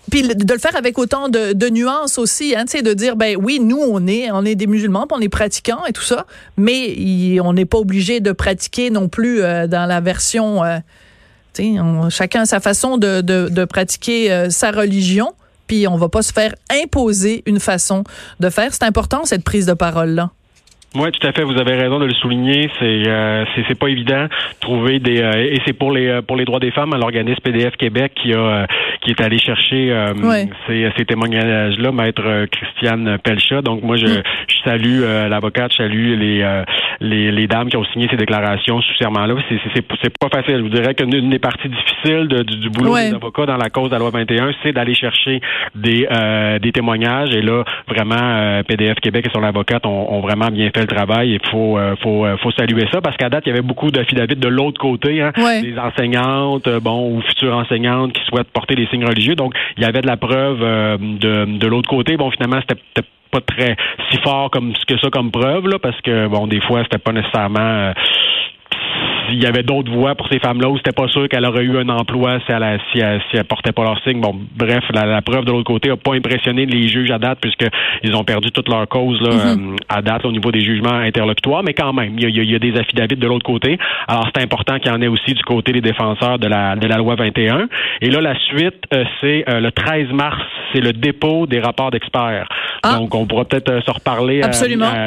puis 0.09 0.23
de 0.23 0.53
le 0.53 0.59
faire 0.59 0.75
avec 0.75 0.97
autant 0.97 1.29
de, 1.29 1.69
nuances 1.69 2.17
aussi, 2.17 2.55
hein, 2.55 2.65
de 2.65 2.93
dire 2.93 3.15
ben 3.15 3.37
oui, 3.41 3.59
nous 3.59 3.79
on 3.79 4.05
est 4.07 4.31
on 4.31 4.43
est 4.45 4.55
des 4.55 4.67
musulmans, 4.67 5.07
on 5.11 5.21
est 5.21 5.29
pratiquants 5.29 5.85
et 5.85 5.93
tout 5.93 6.03
ça, 6.03 6.25
mais 6.57 7.39
on 7.41 7.53
n'est 7.53 7.65
pas 7.65 7.77
obligé 7.77 8.19
de 8.19 8.31
pratiquer 8.31 8.89
non 8.89 9.07
plus 9.07 9.41
euh, 9.41 9.67
dans 9.67 9.85
la 9.85 10.01
version, 10.01 10.63
euh, 10.63 10.79
chacun 12.09 12.41
a 12.41 12.45
sa 12.45 12.59
façon 12.59 12.97
de 12.97 13.65
pratiquer 13.65 14.31
euh, 14.31 14.49
sa 14.49 14.71
religion, 14.71 15.33
puis 15.67 15.87
on 15.87 15.97
va 15.97 16.09
pas 16.09 16.21
se 16.21 16.33
faire 16.33 16.55
imposer 16.71 17.43
une 17.45 17.59
façon 17.59 18.03
de 18.39 18.49
faire. 18.49 18.73
C'est 18.73 18.83
important 18.83 19.25
cette 19.25 19.43
prise 19.43 19.65
de 19.65 19.73
parole 19.73 20.11
là. 20.11 20.31
Oui, 20.95 21.11
tout 21.11 21.27
à 21.27 21.31
fait. 21.31 21.43
Vous 21.43 21.59
avez 21.59 21.75
raison 21.75 21.99
de 21.99 22.05
le 22.05 22.13
souligner. 22.13 22.69
C'est 22.79 23.03
euh, 23.07 23.45
c'est 23.67 23.77
pas 23.77 23.89
évident 23.89 24.27
trouver 24.59 24.99
des 24.99 25.21
euh, 25.21 25.33
et 25.35 25.61
c'est 25.65 25.73
pour 25.73 25.91
les 25.91 26.07
euh, 26.07 26.21
pour 26.21 26.35
les 26.35 26.45
droits 26.45 26.59
des 26.59 26.71
femmes, 26.71 26.95
l'organisme 26.99 27.39
PDF 27.43 27.75
Québec 27.77 28.13
qui 28.15 28.33
a 28.33 28.37
euh, 28.37 28.65
qui 29.01 29.11
est 29.11 29.21
allé 29.21 29.37
chercher 29.37 29.95
ces, 30.67 30.89
ces 30.97 31.05
témoignages-là, 31.05 31.91
maître 31.91 32.45
Christiane 32.51 33.17
Pelcha. 33.23 33.61
Donc 33.61 33.83
moi 33.83 33.97
je, 33.97 34.05
mm. 34.05 34.23
je 34.47 34.55
salue 34.63 35.01
l'avocate, 35.29 35.71
je 35.71 35.77
salue 35.77 36.17
les, 36.17 36.63
les 36.99 37.31
les 37.31 37.47
dames 37.47 37.69
qui 37.69 37.77
ont 37.77 37.85
signé 37.85 38.07
ces 38.09 38.17
déclarations 38.17 38.81
sous 38.81 38.95
serment-là. 38.95 39.35
C'est 39.47 39.59
c'est 40.01 40.17
pas 40.17 40.29
facile. 40.29 40.57
Je 40.57 40.61
vous 40.63 40.69
dirais 40.69 40.95
qu'une 40.95 41.29
des 41.29 41.39
parties 41.39 41.69
difficiles 41.69 42.27
de, 42.27 42.43
du, 42.43 42.57
du, 42.57 42.69
boulot 42.69 42.95
des 42.95 43.13
avocats 43.13 43.45
dans 43.45 43.57
la 43.57 43.69
cause 43.69 43.89
de 43.89 43.93
la 43.93 43.99
loi 43.99 44.09
21, 44.09 44.51
c'est 44.63 44.73
d'aller 44.73 44.95
chercher 44.95 45.39
des 45.75 46.07
des 46.61 46.71
témoignages. 46.71 47.33
Et 47.33 47.41
là 47.41 47.63
vraiment 47.87 48.61
PDF 48.67 48.99
Québec 49.01 49.27
et 49.27 49.31
son 49.31 49.43
avocate 49.43 49.85
ont, 49.85 50.13
ont 50.13 50.21
vraiment 50.21 50.47
bien 50.47 50.69
fait 50.73 50.78
le 50.81 50.87
travail. 50.87 51.31
Il 51.31 51.49
faut, 51.49 51.77
euh, 51.77 51.95
faut, 52.01 52.25
euh, 52.25 52.37
faut 52.37 52.51
saluer 52.51 52.85
ça 52.91 53.01
parce 53.01 53.17
qu'à 53.17 53.29
date, 53.29 53.43
il 53.45 53.49
y 53.49 53.51
avait 53.51 53.61
beaucoup 53.61 53.91
d'affidavits 53.91 54.35
de 54.35 54.47
l'autre 54.47 54.79
côté, 54.79 55.21
hein, 55.21 55.31
des 55.61 55.77
enseignantes, 55.77 56.67
euh, 56.67 56.79
bon, 56.79 57.11
ou 57.11 57.21
futures 57.21 57.55
enseignantes 57.55 58.13
qui 58.13 58.23
souhaitent 58.25 58.51
porter 58.51 58.75
des 58.75 58.87
signes 58.87 59.05
religieux. 59.05 59.35
Donc, 59.35 59.53
il 59.77 59.83
y 59.83 59.85
avait 59.85 60.01
de 60.01 60.07
la 60.07 60.17
preuve 60.17 60.59
de, 60.59 61.57
de 61.57 61.67
l'autre 61.67 61.89
côté. 61.89 62.17
Bon, 62.17 62.29
finalement, 62.31 62.59
c'était 62.61 63.07
pas 63.31 63.41
très 63.41 63.75
si 64.09 64.17
fort 64.17 64.49
comme 64.49 64.73
que 64.87 64.97
ça 64.97 65.09
comme 65.11 65.29
preuve 65.29 65.67
là 65.67 65.77
parce 65.77 66.01
que 66.01 66.25
bon 66.25 66.47
des 66.47 66.59
fois 66.61 66.81
c'était 66.81 66.97
pas 66.97 67.11
nécessairement 67.11 67.93
il 69.31 69.43
y 69.43 69.45
avait 69.45 69.63
d'autres 69.63 69.91
voies 69.91 70.15
pour 70.15 70.27
ces 70.29 70.39
femmes-là 70.39 70.69
où 70.69 70.77
c'était 70.77 70.91
pas 70.91 71.07
sûr 71.07 71.27
qu'elle 71.27 71.45
aurait 71.45 71.63
eu 71.63 71.77
un 71.77 71.89
emploi 71.89 72.39
si 72.45 72.51
elle, 72.51 72.79
si 72.91 72.99
elle, 72.99 73.21
si 73.29 73.37
elle 73.37 73.43
portait 73.43 73.71
pas 73.71 73.83
leur 73.83 74.01
signe. 74.03 74.21
Bon, 74.21 74.35
bref, 74.55 74.83
la, 74.93 75.21
preuve 75.21 75.45
de 75.45 75.51
l'autre 75.51 75.65
côté 75.65 75.89
a 75.89 75.97
pas 75.97 76.13
impressionné 76.13 76.65
les 76.65 76.87
juges 76.87 77.11
à 77.11 77.19
date 77.19 77.39
puisqu'ils 77.41 78.15
ont 78.15 78.23
perdu 78.23 78.51
toute 78.51 78.69
leur 78.69 78.87
cause 78.87 79.19
là, 79.21 79.29
mm-hmm. 79.29 79.73
euh, 79.73 79.75
à 79.89 80.01
date 80.01 80.25
au 80.25 80.31
niveau 80.31 80.51
des 80.51 80.61
jugements 80.61 80.93
interlocutoires, 80.93 81.63
mais 81.63 81.73
quand 81.73 81.93
même, 81.93 82.15
il 82.17 82.29
y 82.29 82.55
a, 82.55 82.59
des 82.59 82.77
affidavits 82.77 83.15
de 83.15 83.27
l'autre 83.27 83.45
côté. 83.45 83.77
Alors, 84.07 84.27
c'est 84.33 84.41
important 84.41 84.79
qu'il 84.79 84.91
y 84.91 84.93
en 84.93 85.01
ait 85.01 85.07
aussi 85.07 85.33
du 85.33 85.43
côté 85.43 85.71
des 85.71 85.81
défenseurs 85.81 86.39
de 86.39 86.47
la, 86.47 86.75
de 86.75 86.87
la 86.87 86.97
loi 86.97 87.15
21. 87.15 87.67
Et 88.01 88.09
là, 88.09 88.21
la 88.21 88.37
suite, 88.39 88.83
euh, 88.93 89.03
c'est 89.21 89.45
euh, 89.49 89.59
le 89.59 89.71
13 89.71 90.09
mars, 90.11 90.41
c'est 90.73 90.81
le 90.81 90.93
dépôt 90.93 91.45
des 91.45 91.59
rapports 91.59 91.91
d'experts. 91.91 92.47
Ah. 92.83 92.95
Donc, 92.95 93.13
on 93.15 93.25
pourra 93.25 93.45
peut-être 93.45 93.83
se 93.83 93.91
reparler 93.91 94.41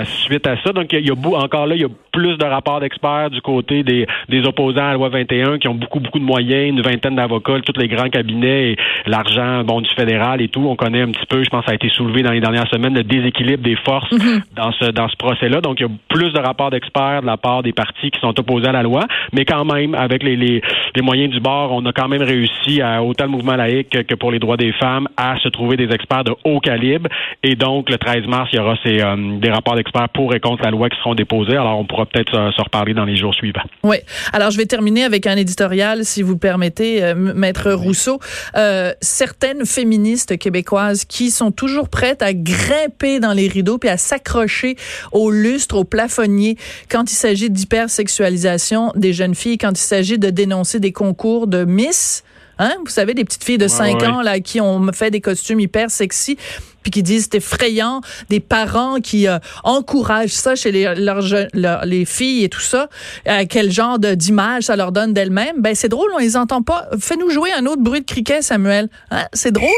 suite 0.05 0.47
à 0.47 0.57
ça. 0.63 0.73
Donc, 0.73 0.93
il 0.93 1.07
y 1.07 1.11
a, 1.11 1.15
encore 1.15 1.67
là, 1.67 1.75
il 1.75 1.83
y 1.83 1.85
a 1.85 1.89
plus 2.13 2.37
de 2.37 2.45
rapports 2.45 2.81
d'experts 2.81 3.31
du 3.31 3.41
côté 3.41 3.83
des, 3.83 4.07
des 4.29 4.45
opposants 4.47 4.85
à 4.85 4.91
la 4.91 4.95
loi 4.95 5.09
21 5.09 5.59
qui 5.59 5.69
ont 5.69 5.75
beaucoup, 5.75 6.01
beaucoup 6.01 6.19
de 6.19 6.25
moyens, 6.25 6.69
une 6.69 6.83
vingtaine 6.83 7.17
d'avocats, 7.17 7.61
tous 7.65 7.79
les 7.81 7.89
grands 7.89 8.09
cabinets 8.09 8.73
et 8.73 8.77
l'argent 9.07 9.65
bon, 9.65 9.81
du 9.81 9.91
fédéral 9.91 10.41
et 10.41 10.49
tout. 10.49 10.67
On 10.67 10.77
connaît 10.77 11.03
un 11.03 11.11
petit 11.11 11.27
peu, 11.27 11.43
je 11.43 11.51
pense, 11.51 11.65
ça 11.65 11.73
a 11.73 11.75
été 11.75 11.89
soulevé 11.91 12.23
dans 12.23 12.33
les 12.33 12.41
dernières 12.41 12.69
semaines, 12.69 12.95
le 12.95 13.05
déséquilibre 13.05 13.63
des 13.63 13.77
forces 13.77 14.13
mhm. 14.13 14.43
dans 14.57 14.73
ce, 14.73 14.91
dans 14.91 15.09
ce 15.09 15.17
procès-là. 15.17 15.61
Donc, 15.61 15.81
il 15.81 15.85
y 15.85 15.87
a 15.87 15.93
plus 16.09 16.33
de 16.33 16.39
rapports 16.39 16.71
d'experts 16.71 17.23
de 17.23 17.27
la 17.27 17.37
part 17.37 17.63
des 17.63 17.73
partis 17.73 18.11
qui 18.11 18.21
sont 18.21 18.39
opposés 18.39 18.69
à 18.69 18.73
la 18.73 18.83
loi, 18.83 19.07
mais 19.33 19.45
quand 19.45 19.65
même, 19.65 19.95
avec 19.95 20.23
les, 20.23 20.37
les, 20.37 20.63
les 20.95 21.03
moyens 21.03 21.33
du 21.33 21.41
bord, 21.41 21.73
on 21.73 21.85
a 21.87 21.93
quand 21.93 22.09
même 22.09 22.23
réussi, 22.23 22.81
à, 22.81 23.03
autant 23.03 23.25
le 23.25 23.31
mouvement 23.31 23.57
laïque 23.57 24.07
que, 24.07 24.15
pour 24.15 24.31
les 24.31 24.39
droits 24.39 24.57
des 24.57 24.73
femmes, 24.73 25.09
à 25.17 25.37
se 25.39 25.49
trouver 25.49 25.77
des 25.77 25.93
experts 25.93 26.25
de 26.25 26.35
haut 26.45 26.61
calibre. 26.61 27.09
Et 27.43 27.57
donc, 27.57 27.91
le 27.91 27.99
13 27.99 28.27
mars, 28.27 28.51
il 28.53 28.57
y 28.57 28.59
aura 28.61 28.77
ces, 28.83 29.01
euh, 29.01 29.39
des 29.39 29.51
rapports 29.51 29.77
d'experts 29.77 30.09
pour 30.11 30.35
et 30.35 30.41
contre 30.41 30.63
la 30.65 30.71
loi 30.71 30.89
qui 30.89 30.99
seront 30.99 31.15
déposés. 31.15 31.57
Alors, 31.57 31.79
on 31.79 31.85
pourra 31.85 32.07
peut-être 32.07 32.31
se, 32.31 32.57
se 32.57 32.63
reparler 32.63 32.95
dans 32.95 33.05
les 33.05 33.17
jours 33.17 33.35
suivants. 33.35 33.63
Oui. 33.83 33.97
Alors, 34.33 34.51
je 34.51 34.59
vais 34.59 34.67
terminer 34.67 35.05
avec 35.05 35.27
un 35.27 35.37
éditorial, 35.37 36.05
si 36.05 36.23
vous 36.23 36.37
permettez, 36.37 37.03
euh, 37.03 37.15
Maître 37.15 37.73
Rousseau. 37.73 38.21
Euh, 38.57 38.93
certaines 39.01 39.67
féministes 39.67 40.39
québécoises 40.39 41.05
qui 41.05 41.31
sont 41.31 41.51
toujours 41.51 41.89
prêtes 41.89 42.23
à 42.23 42.33
grimper 42.35 43.21
dans 43.21 43.33
les 43.33 43.49
rideaux 43.49 43.79
puis 43.79 43.89
à 43.89 43.97
s'accrocher 43.97 44.77
au 45.13 45.31
lustre, 45.31 45.77
au 45.77 45.85
plafonnier 45.85 46.57
quand 46.89 47.11
il 47.11 47.15
s'agit 47.15 47.51
d'hypersexualisation 47.51 48.93
des 48.95 49.13
jeunes 49.13 49.35
filles, 49.35 49.59
quand 49.59 49.73
il 49.73 49.83
s'agit 49.83 50.19
de 50.19 50.31
dénoncer 50.31 50.81
des 50.81 50.93
concours 50.93 51.47
de 51.47 51.65
Miss. 51.65 52.25
Hein? 52.59 52.75
Vous 52.85 52.91
savez, 52.91 53.15
des 53.15 53.25
petites 53.25 53.45
filles 53.45 53.59
de 53.59 53.69
5 53.69 54.03
ans 54.03 54.23
là, 54.23 54.41
qui 54.41 54.61
ont 54.61 54.93
fait 54.93 55.11
des 55.11 55.21
costumes 55.21 55.61
hyper 55.61 55.91
sexy 55.91 56.37
puis 56.83 56.91
qui 56.91 57.03
disent 57.03 57.29
c'est 57.31 57.39
effrayant, 57.39 58.01
des 58.29 58.41
parents 58.41 59.01
qui 59.01 59.29
euh, 59.29 59.39
encouragent 59.65 60.31
ça 60.31 60.55
chez 60.55 60.73
les, 60.73 60.95
leurs, 60.95 61.85
les 61.85 62.05
filles 62.05 62.45
et 62.45 62.49
tout 62.49 62.61
ça, 62.61 62.89
euh, 63.29 63.45
quel 63.49 63.71
genre 63.71 63.99
d'image 63.99 64.65
ça 64.65 64.77
leur 64.77 64.93
donne 64.93 65.13
d'elles-mêmes, 65.13 65.57
ben 65.61 65.75
c'est 65.75 65.89
drôle, 65.89 66.11
on 66.15 66.19
les 66.19 66.37
entend 66.37 66.63
pas. 66.63 66.89
Fais-nous 67.01 67.31
jouer 67.31 67.53
un 67.53 67.67
autre 67.67 67.83
bruit 67.83 68.01
de 68.01 68.07
criquet, 68.07 68.43
Samuel. 68.43 68.89
Hein? 69.11 69.27
C'est 69.33 69.53
drôle. 69.53 69.69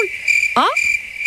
Ah, 0.57 0.63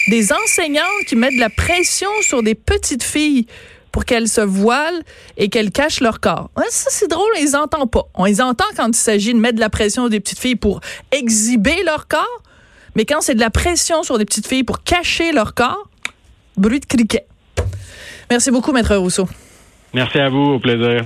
des 0.09 0.31
enseignantes 0.31 1.05
qui 1.07 1.15
mettent 1.15 1.35
de 1.35 1.39
la 1.39 1.49
pression 1.49 2.09
sur 2.21 2.41
des 2.41 2.55
petites 2.55 3.03
filles 3.03 3.45
pour 3.91 4.05
qu'elles 4.05 4.27
se 4.27 4.41
voilent 4.41 5.01
et 5.37 5.49
qu'elles 5.49 5.71
cachent 5.71 6.01
leur 6.01 6.19
corps. 6.19 6.51
ça, 6.69 6.89
c'est 6.91 7.09
drôle, 7.09 7.29
on 7.35 7.41
les 7.41 7.55
entend 7.55 7.87
pas. 7.87 8.03
On 8.13 8.25
les 8.25 8.41
entend 8.41 8.65
quand 8.75 8.89
il 8.89 8.95
s'agit 8.95 9.33
de 9.33 9.39
mettre 9.39 9.55
de 9.55 9.59
la 9.59 9.69
pression 9.69 10.03
sur 10.03 10.09
des 10.09 10.19
petites 10.19 10.39
filles 10.39 10.55
pour 10.55 10.81
exhiber 11.11 11.83
leur 11.83 12.07
corps, 12.07 12.43
mais 12.97 13.05
quand 13.05 13.21
c'est 13.21 13.35
de 13.35 13.39
la 13.39 13.51
pression 13.51 14.01
sur 14.01 14.17
des 14.17 14.25
petites 14.25 14.47
filles 14.47 14.63
pour 14.63 14.83
cacher 14.83 15.31
leur 15.31 15.53
corps, 15.53 15.87
bruit 16.57 16.79
de 16.79 16.85
criquet. 16.85 17.27
Merci 18.29 18.49
beaucoup, 18.49 18.73
Maître 18.73 18.95
Rousseau. 18.95 19.29
Merci 19.93 20.17
à 20.17 20.29
vous, 20.29 20.55
au 20.55 20.59
plaisir. 20.59 21.05